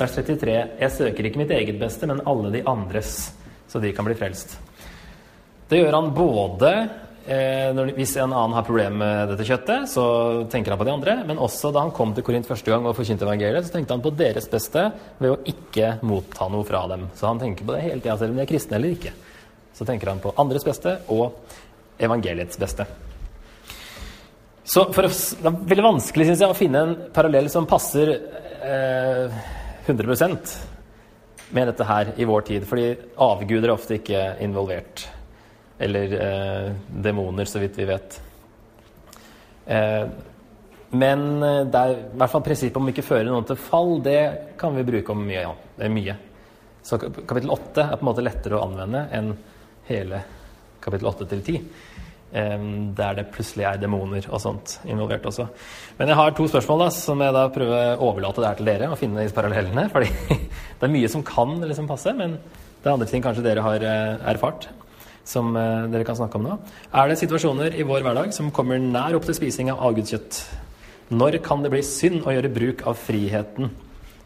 Vers 0.00 0.16
33. 0.16 0.52
Jeg 0.80 0.92
søker 0.96 1.26
ikke 1.28 1.42
mitt 1.42 1.50
eget 1.52 1.76
beste, 1.80 2.08
men 2.08 2.22
alle 2.28 2.48
de 2.54 2.64
andres, 2.68 3.34
så 3.68 3.80
de 3.82 3.92
kan 3.92 4.06
bli 4.06 4.16
frelst. 4.16 4.54
Det 5.68 5.82
gjør 5.82 5.96
han 5.98 6.12
både 6.16 6.70
eh, 6.70 6.94
når, 7.30 7.92
hvis 7.94 8.16
en 8.18 8.32
annen 8.32 8.56
har 8.56 8.64
problemer 8.66 8.98
med 8.98 9.28
dette 9.30 9.44
kjøttet, 9.46 9.86
så 9.92 10.04
tenker 10.50 10.74
han 10.74 10.80
på 10.80 10.86
de 10.88 10.94
andre. 10.94 11.14
Men 11.28 11.38
også 11.38 11.70
da 11.70 11.84
han 11.84 11.92
kom 11.94 12.14
til 12.16 12.24
Korint 12.26 12.48
første 12.48 12.72
gang 12.72 12.88
og 12.88 12.96
forkynte 12.98 13.26
evangeliet, 13.26 13.68
så 13.68 13.76
tenkte 13.76 13.94
han 13.94 14.02
på 14.02 14.10
deres 14.18 14.48
beste 14.50 14.88
ved 15.20 15.34
å 15.34 15.38
ikke 15.52 15.92
motta 16.06 16.48
noe 16.50 16.66
fra 16.66 16.82
dem. 16.90 17.06
Så 17.14 17.28
han 17.28 17.38
tenker 17.42 17.68
på 17.68 17.76
det 17.76 17.84
hele 17.84 18.02
tida, 18.02 18.16
selv 18.18 18.34
om 18.34 18.40
de 18.40 18.42
er 18.46 18.50
kristne 18.50 18.80
eller 18.80 18.96
ikke. 18.96 19.14
Så 19.78 19.86
tenker 19.86 20.10
han 20.10 20.22
på 20.24 20.34
andres 20.42 20.66
beste 20.66 20.96
og 21.14 21.38
evangeliets 22.02 22.58
beste. 22.58 22.88
Så 24.64 24.84
for 24.94 25.06
Det 25.06 25.46
er 25.46 25.62
veldig 25.70 25.86
vanskelig 25.86 26.26
synes 26.28 26.42
jeg, 26.42 26.50
å 26.50 26.58
finne 26.58 26.82
en 26.82 26.98
parallell 27.14 27.48
som 27.50 27.66
passer 27.66 28.12
eh, 28.62 29.40
100 29.86 30.36
med 31.50 31.66
dette 31.66 31.86
her 31.86 32.12
i 32.16 32.26
vår 32.28 32.44
tid. 32.50 32.66
Fordi 32.68 32.92
avguder 33.18 33.70
er 33.70 33.74
ofte 33.74 33.98
ikke 33.98 34.26
involvert. 34.44 35.19
Eller 35.80 36.12
eh, 36.20 36.72
demoner, 36.92 37.48
så 37.48 37.60
vidt 37.62 37.78
vi 37.80 37.86
vet. 37.88 38.18
Eh, 39.66 40.02
men 40.90 41.22
eh, 41.42 41.62
det 41.70 41.80
er 41.80 41.94
i 41.94 42.18
hvert 42.20 42.32
fall 42.34 42.44
prinsippet 42.44 42.80
om 42.80 42.90
ikke 42.92 43.06
føre 43.06 43.28
noen 43.30 43.46
til 43.48 43.56
fall, 43.60 43.94
det 44.04 44.20
kan 44.60 44.76
vi 44.76 44.84
bruke 44.84 45.14
om 45.14 45.22
mye. 45.24 45.46
Ja. 45.46 45.54
Det 45.78 45.86
er 45.86 45.94
mye. 45.94 46.16
Så 46.84 46.98
kapittel 47.00 47.52
8 47.52 47.86
er 47.86 47.96
på 47.96 48.04
en 48.04 48.10
måte 48.10 48.24
lettere 48.24 48.58
å 48.58 48.66
anvende 48.66 49.06
enn 49.16 49.32
hele 49.88 50.20
kapittel 50.84 51.08
8 51.10 51.28
til 51.30 51.42
10 51.44 51.64
der 52.30 53.16
det 53.18 53.24
plutselig 53.34 53.64
er 53.66 53.78
demoner 53.82 54.22
og 54.30 54.38
sånt 54.38 54.76
involvert 54.86 55.24
også. 55.26 55.48
Men 55.98 56.12
jeg 56.12 56.18
har 56.20 56.34
to 56.38 56.44
spørsmål 56.46 56.84
da, 56.84 56.86
som 56.94 57.24
jeg 57.24 57.34
da 57.34 57.40
prøver 57.50 57.96
å 57.96 58.06
overlate 58.06 58.38
det 58.38 58.46
her 58.46 58.60
til 58.60 58.70
dere. 58.70 58.90
og 58.92 59.00
finne 59.00 59.24
disse 59.24 59.34
parallellene, 59.34 59.88
fordi 59.94 60.12
Det 60.78 60.86
er 60.86 60.94
mye 60.94 61.10
som 61.10 61.24
kan 61.26 61.58
liksom 61.58 61.88
passe, 61.90 62.14
men 62.14 62.38
det 62.38 62.86
er 62.86 62.92
andre 62.94 63.10
ting 63.10 63.24
kanskje 63.24 63.42
dere 63.44 63.64
har 63.66 63.82
eh, 63.82 64.22
erfart 64.30 64.68
som 65.26 65.52
eh, 65.56 65.86
dere 65.92 66.06
kan 66.06 66.18
snakke 66.18 66.38
om 66.38 66.48
nå. 66.48 66.56
Er 66.92 67.10
det 67.10 67.20
situasjoner 67.20 67.76
i 67.78 67.86
vår 67.86 68.04
hverdag 68.06 68.34
som 68.36 68.50
kommer 68.54 68.80
nær 68.82 69.18
opp 69.18 69.28
til 69.28 69.36
spising 69.38 69.70
av 69.72 69.82
avgudskjøtt? 69.90 70.40
Når 71.10 71.40
kan 71.44 71.64
det 71.64 71.72
bli 71.72 71.82
synd 71.86 72.22
å 72.24 72.34
gjøre 72.34 72.52
bruk 72.54 72.84
av 72.86 72.98
friheten 72.98 73.72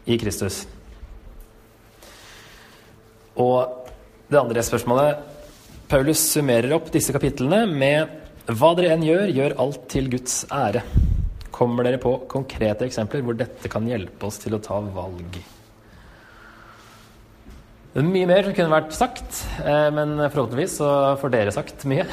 i 0.05 0.19
Kristus? 0.21 0.63
Og 3.41 3.89
det 4.29 4.39
andre 4.39 4.63
spørsmålet 4.63 5.33
Paulus 5.89 6.21
summerer 6.31 6.73
opp 6.77 6.87
disse 6.93 7.13
kapitlene 7.13 7.65
med 7.69 8.21
hva 8.45 8.71
dere 8.77 8.93
enn 8.93 9.05
gjør, 9.05 9.33
gjør 9.33 9.57
alt 9.61 9.83
til 9.89 10.09
Guds 10.13 10.43
ære. 10.53 10.85
Kommer 11.53 11.87
dere 11.87 12.01
på 12.01 12.17
konkrete 12.29 12.85
eksempler 12.87 13.25
hvor 13.25 13.37
dette 13.37 13.69
kan 13.71 13.85
hjelpe 13.89 14.29
oss 14.29 14.41
til 14.41 14.57
å 14.57 14.61
ta 14.61 14.79
valg? 14.93 15.37
Mye 17.95 18.27
mer 18.27 18.43
som 18.43 18.51
kunne 18.51 18.73
vært 18.73 18.91
sagt, 18.91 19.37
eh, 19.63 19.87
men 19.95 20.17
forhåpentligvis 20.19 20.73
så 20.81 20.87
får 21.21 21.31
dere 21.31 21.51
sagt 21.55 21.85
mye. 21.87 22.03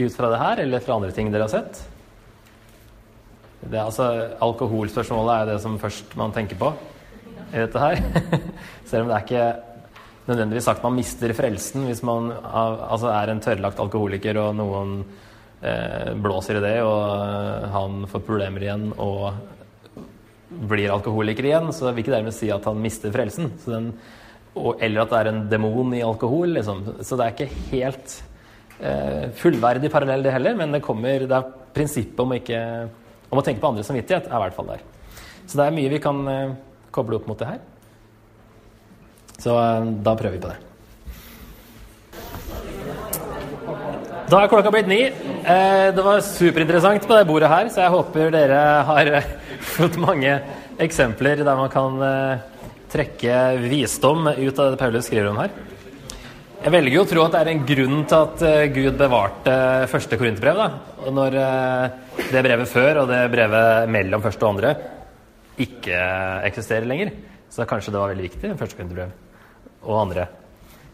Ut 0.00 0.14
fra 0.16 0.30
det 0.32 0.38
her, 0.40 0.62
eller 0.62 0.80
fra 0.80 0.96
andre 0.96 1.12
ting 1.12 1.28
dere 1.28 1.44
har 1.44 1.52
sett. 1.52 1.82
Det 3.60 3.76
er 3.76 3.84
altså, 3.84 4.06
alkoholspørsmålet 4.40 5.34
er 5.34 5.50
det 5.50 5.58
som 5.60 5.76
først 5.80 6.16
man 6.16 6.32
tenker 6.32 6.56
på 6.56 6.70
i 7.50 7.60
dette 7.60 7.82
her. 7.82 8.00
Selv 8.88 9.04
om 9.04 9.12
det 9.12 9.18
er 9.18 9.26
ikke 9.26 9.44
nødvendigvis 10.30 10.68
sagt 10.70 10.86
man 10.86 10.96
mister 10.96 11.34
frelsen 11.36 11.84
hvis 11.88 12.00
man 12.06 12.32
altså 12.32 13.10
er 13.12 13.32
en 13.32 13.42
tørrlagt 13.44 13.82
alkoholiker 13.82 14.38
og 14.40 14.56
noen 14.56 15.02
eh, 15.60 16.16
blåser 16.16 16.60
i 16.60 16.64
det, 16.64 16.78
og 16.86 17.00
eh, 17.12 17.68
han 17.76 18.06
får 18.08 18.24
problemer 18.24 18.64
igjen 18.64 18.88
og 18.96 19.34
blir 20.50 20.90
alkoholiker 20.92 21.46
igjen, 21.46 21.70
så 21.74 21.90
vil 21.90 22.02
ikke 22.02 22.14
dermed 22.16 22.34
si 22.34 22.50
at 22.52 22.66
han 22.66 22.80
mister 22.82 23.12
frelsen. 23.14 23.52
Den, 23.66 23.92
og, 24.54 24.80
eller 24.82 25.04
at 25.04 25.12
det 25.12 25.20
er 25.20 25.30
en 25.30 25.44
demon 25.50 25.94
i 25.94 26.02
alkohol. 26.04 26.56
Liksom. 26.58 26.82
Så 27.06 27.18
det 27.18 27.26
er 27.26 27.36
ikke 27.36 27.60
helt 27.70 28.16
eh, 28.80 29.28
fullverdig 29.40 29.92
parallell, 29.92 30.24
det 30.26 30.34
heller, 30.34 30.56
men 30.58 30.74
det 30.74 30.82
kommer, 30.84 31.26
det 31.26 31.36
er 31.38 31.52
prinsippet 31.74 32.24
om, 32.24 32.34
ikke, 32.34 32.62
om 33.30 33.40
å 33.40 33.44
tenke 33.46 33.62
på 33.62 33.70
andres 33.70 33.90
samvittighet 33.90 34.26
er 34.26 34.38
i 34.40 34.42
hvert 34.46 34.56
fall 34.56 34.72
der. 34.74 34.88
Så 35.46 35.58
det 35.58 35.66
er 35.66 35.76
mye 35.76 35.92
vi 35.92 36.02
kan 36.02 36.24
eh, 36.30 36.56
koble 36.94 37.20
opp 37.20 37.30
mot 37.30 37.38
det 37.38 37.52
her. 37.52 37.62
Så 39.40 39.54
eh, 39.54 39.94
da 40.04 40.16
prøver 40.18 40.36
vi 40.36 40.42
på 40.42 40.50
det. 40.50 40.58
Da 44.30 44.44
er 44.44 44.50
klokka 44.50 44.70
blitt 44.70 44.86
ni. 44.86 45.00
Eh, 45.10 45.88
det 45.94 46.02
var 46.06 46.20
superinteressant 46.22 47.06
på 47.06 47.16
det 47.18 47.26
bordet 47.26 47.50
her, 47.50 47.70
så 47.72 47.82
jeg 47.82 47.94
håper 47.96 48.34
dere 48.34 48.58
har 48.86 49.08
eh, 49.18 49.30
fått 49.60 49.98
mange 50.00 50.34
eksempler 50.80 51.42
der 51.44 51.58
man 51.58 51.72
kan 51.72 52.00
eh, 52.04 52.44
trekke 52.92 53.40
visdom 53.62 54.30
ut 54.32 54.58
av 54.58 54.72
det 54.72 54.80
Paulus 54.80 55.08
skriver 55.08 55.30
om 55.30 55.40
her. 55.42 55.52
Jeg 56.60 56.74
velger 56.74 56.96
jo 56.98 57.04
å 57.06 57.08
tro 57.08 57.22
at 57.24 57.34
det 57.36 57.40
er 57.40 57.50
en 57.54 57.62
grunn 57.64 58.02
til 58.04 58.18
at 58.18 58.42
Gud 58.74 58.98
bevarte 59.00 59.52
første 59.88 60.18
korinterbrev. 60.20 60.58
Når 61.08 61.36
det 62.34 62.42
brevet 62.44 62.68
før 62.68 63.00
og 63.00 63.08
det 63.08 63.22
brevet 63.32 63.88
mellom 63.88 64.20
første 64.20 64.44
og 64.44 64.50
andre 64.50 64.74
ikke 65.64 66.02
eksisterer 66.50 66.84
lenger, 66.88 67.14
så 67.48 67.64
kanskje 67.68 67.94
det 67.94 68.02
var 68.02 68.12
veldig 68.12 68.26
viktig, 68.28 68.52
første 68.60 68.76
korinterbrev 68.76 69.88
og 69.88 70.02
andre. 70.02 70.26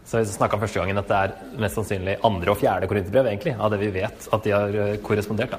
Så 0.07 0.21
vi 0.21 0.29
snakka 0.31 0.59
første 0.61 0.79
gangen 0.79 0.99
at 1.01 1.09
det 1.09 1.17
er 1.17 1.57
mest 1.59 1.75
sannsynlig 1.75 2.15
andre 2.25 2.53
og 2.53 2.59
fjerde 2.61 2.87
korinterbrev, 2.87 3.27
egentlig, 3.27 3.57
av 3.59 3.73
det 3.73 3.79
vi 3.81 3.89
vet 3.91 4.27
at 4.31 4.45
de 4.45 4.53
har 4.55 4.77
eh, 4.83 4.99
korrespondert. 5.03 5.57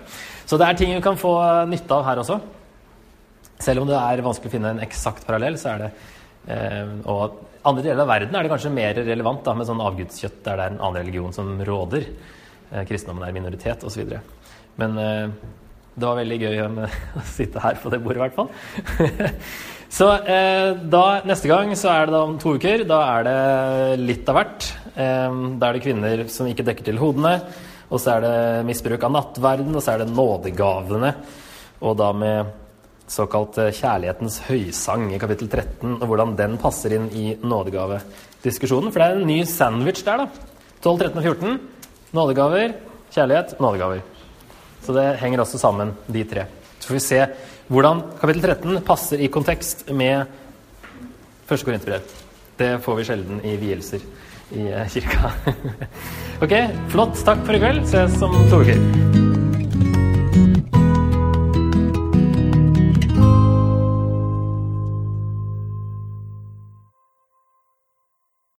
Så 0.48 0.56
det 0.56 0.68
er 0.68 0.78
ting 0.78 0.94
vi 0.94 1.04
kan 1.04 1.20
få 1.20 1.34
nytte 1.68 1.98
av 1.98 2.06
her 2.06 2.22
også. 2.22 2.38
Selv 3.62 3.82
om 3.82 3.90
det 3.90 3.98
er 3.98 4.24
vanskelig 4.24 4.50
å 4.50 4.54
finne 4.54 4.72
en 4.74 4.82
eksakt 4.84 5.26
parallell, 5.26 5.58
så 5.58 5.74
er 5.74 5.84
det 5.84 5.92
eh, 6.54 6.90
Og 7.10 7.38
andre 7.68 7.84
deler 7.84 8.04
av 8.04 8.12
verden 8.12 8.36
er 8.36 8.46
det 8.46 8.52
kanskje 8.52 8.74
mer 8.74 9.00
relevant 9.02 9.42
da, 9.46 9.54
med 9.58 9.68
sånn 9.68 9.82
avgudskjøtt 9.84 10.42
der 10.44 10.60
det 10.60 10.66
er 10.66 10.74
en 10.74 10.82
annen 10.82 11.00
religion 11.02 11.34
som 11.34 11.56
råder. 11.66 12.06
Eh, 12.70 12.84
kristendommen 12.88 13.26
er 13.26 13.34
minoritet 13.36 13.82
osv. 13.86 14.14
Men 14.78 15.00
eh, 15.02 15.26
det 15.98 16.06
var 16.06 16.20
veldig 16.20 16.38
gøy 16.44 16.62
å 17.18 17.26
sitte 17.26 17.64
her 17.64 17.82
på 17.82 17.92
det 17.92 18.00
bordet, 18.04 18.20
i 18.20 18.24
hvert 18.26 18.38
fall. 18.38 18.52
Så 19.88 20.10
eh, 20.28 20.74
da, 20.92 21.04
neste 21.24 21.48
gang 21.48 21.70
så 21.80 21.88
er 21.88 22.06
det 22.06 22.12
da 22.12 22.20
om 22.26 22.36
to 22.40 22.52
uker. 22.60 22.84
Da 22.88 22.98
er 23.16 23.24
det 23.24 24.02
litt 24.02 24.28
av 24.28 24.36
hvert. 24.36 24.68
Eh, 24.92 25.38
da 25.56 25.70
er 25.70 25.78
det 25.78 25.84
kvinner 25.86 26.24
som 26.32 26.48
ikke 26.48 26.66
dekker 26.66 26.90
til 26.90 27.00
hodene. 27.00 27.38
Og 27.88 28.02
så 28.02 28.18
er 28.18 28.24
det 28.26 28.66
misbruk 28.68 29.06
av 29.08 29.14
nattverden, 29.14 29.72
og 29.72 29.80
så 29.80 29.94
er 29.94 30.02
det 30.02 30.12
nådegavene. 30.12 31.14
Og 31.80 31.96
da 31.96 32.10
med 32.12 32.52
såkalt 33.12 33.58
eh, 33.60 33.72
kjærlighetens 33.74 34.40
høysang 34.48 35.08
i 35.14 35.20
kapittel 35.20 35.48
13, 35.50 35.96
og 35.98 36.06
hvordan 36.06 36.36
den 36.38 36.56
passer 36.60 36.94
inn 36.96 37.08
i 37.16 37.32
nådegavediskusjonen. 37.40 38.92
For 38.92 39.00
det 39.00 39.08
er 39.08 39.18
en 39.18 39.28
ny 39.28 39.40
sandwich 39.48 40.04
der, 40.06 40.24
da. 40.24 40.28
12, 40.84 41.00
13 41.08 41.18
og 41.18 41.24
14. 41.24 41.58
Nådegaver, 42.14 42.76
kjærlighet, 43.12 43.56
nådegaver. 43.60 44.04
Så 44.84 44.94
det 44.96 45.08
henger 45.20 45.42
også 45.44 45.60
sammen, 45.60 45.92
de 46.06 46.24
tre. 46.24 46.46
Så 46.78 46.90
får 46.90 46.98
vi 46.98 47.04
se 47.04 47.24
hvordan 47.68 48.04
kapittel 48.20 48.46
13 48.46 48.80
passer 48.86 49.20
i 49.20 49.32
kontekst 49.32 49.88
med 49.92 50.24
første 51.48 51.68
korinterbrev. 51.68 52.16
Det 52.58 52.70
får 52.84 52.98
vi 52.98 53.08
sjelden 53.08 53.44
i 53.44 53.56
vielser 53.60 54.04
i 54.56 54.68
eh, 54.72 54.88
kirka. 54.88 55.32
ok, 56.44 56.54
flott. 56.92 57.24
Takk 57.24 57.44
for 57.44 57.58
i 57.58 57.62
kveld. 57.62 57.84
Ses 57.88 58.22
om 58.24 58.38
to 58.48 58.62
uker. 58.64 59.27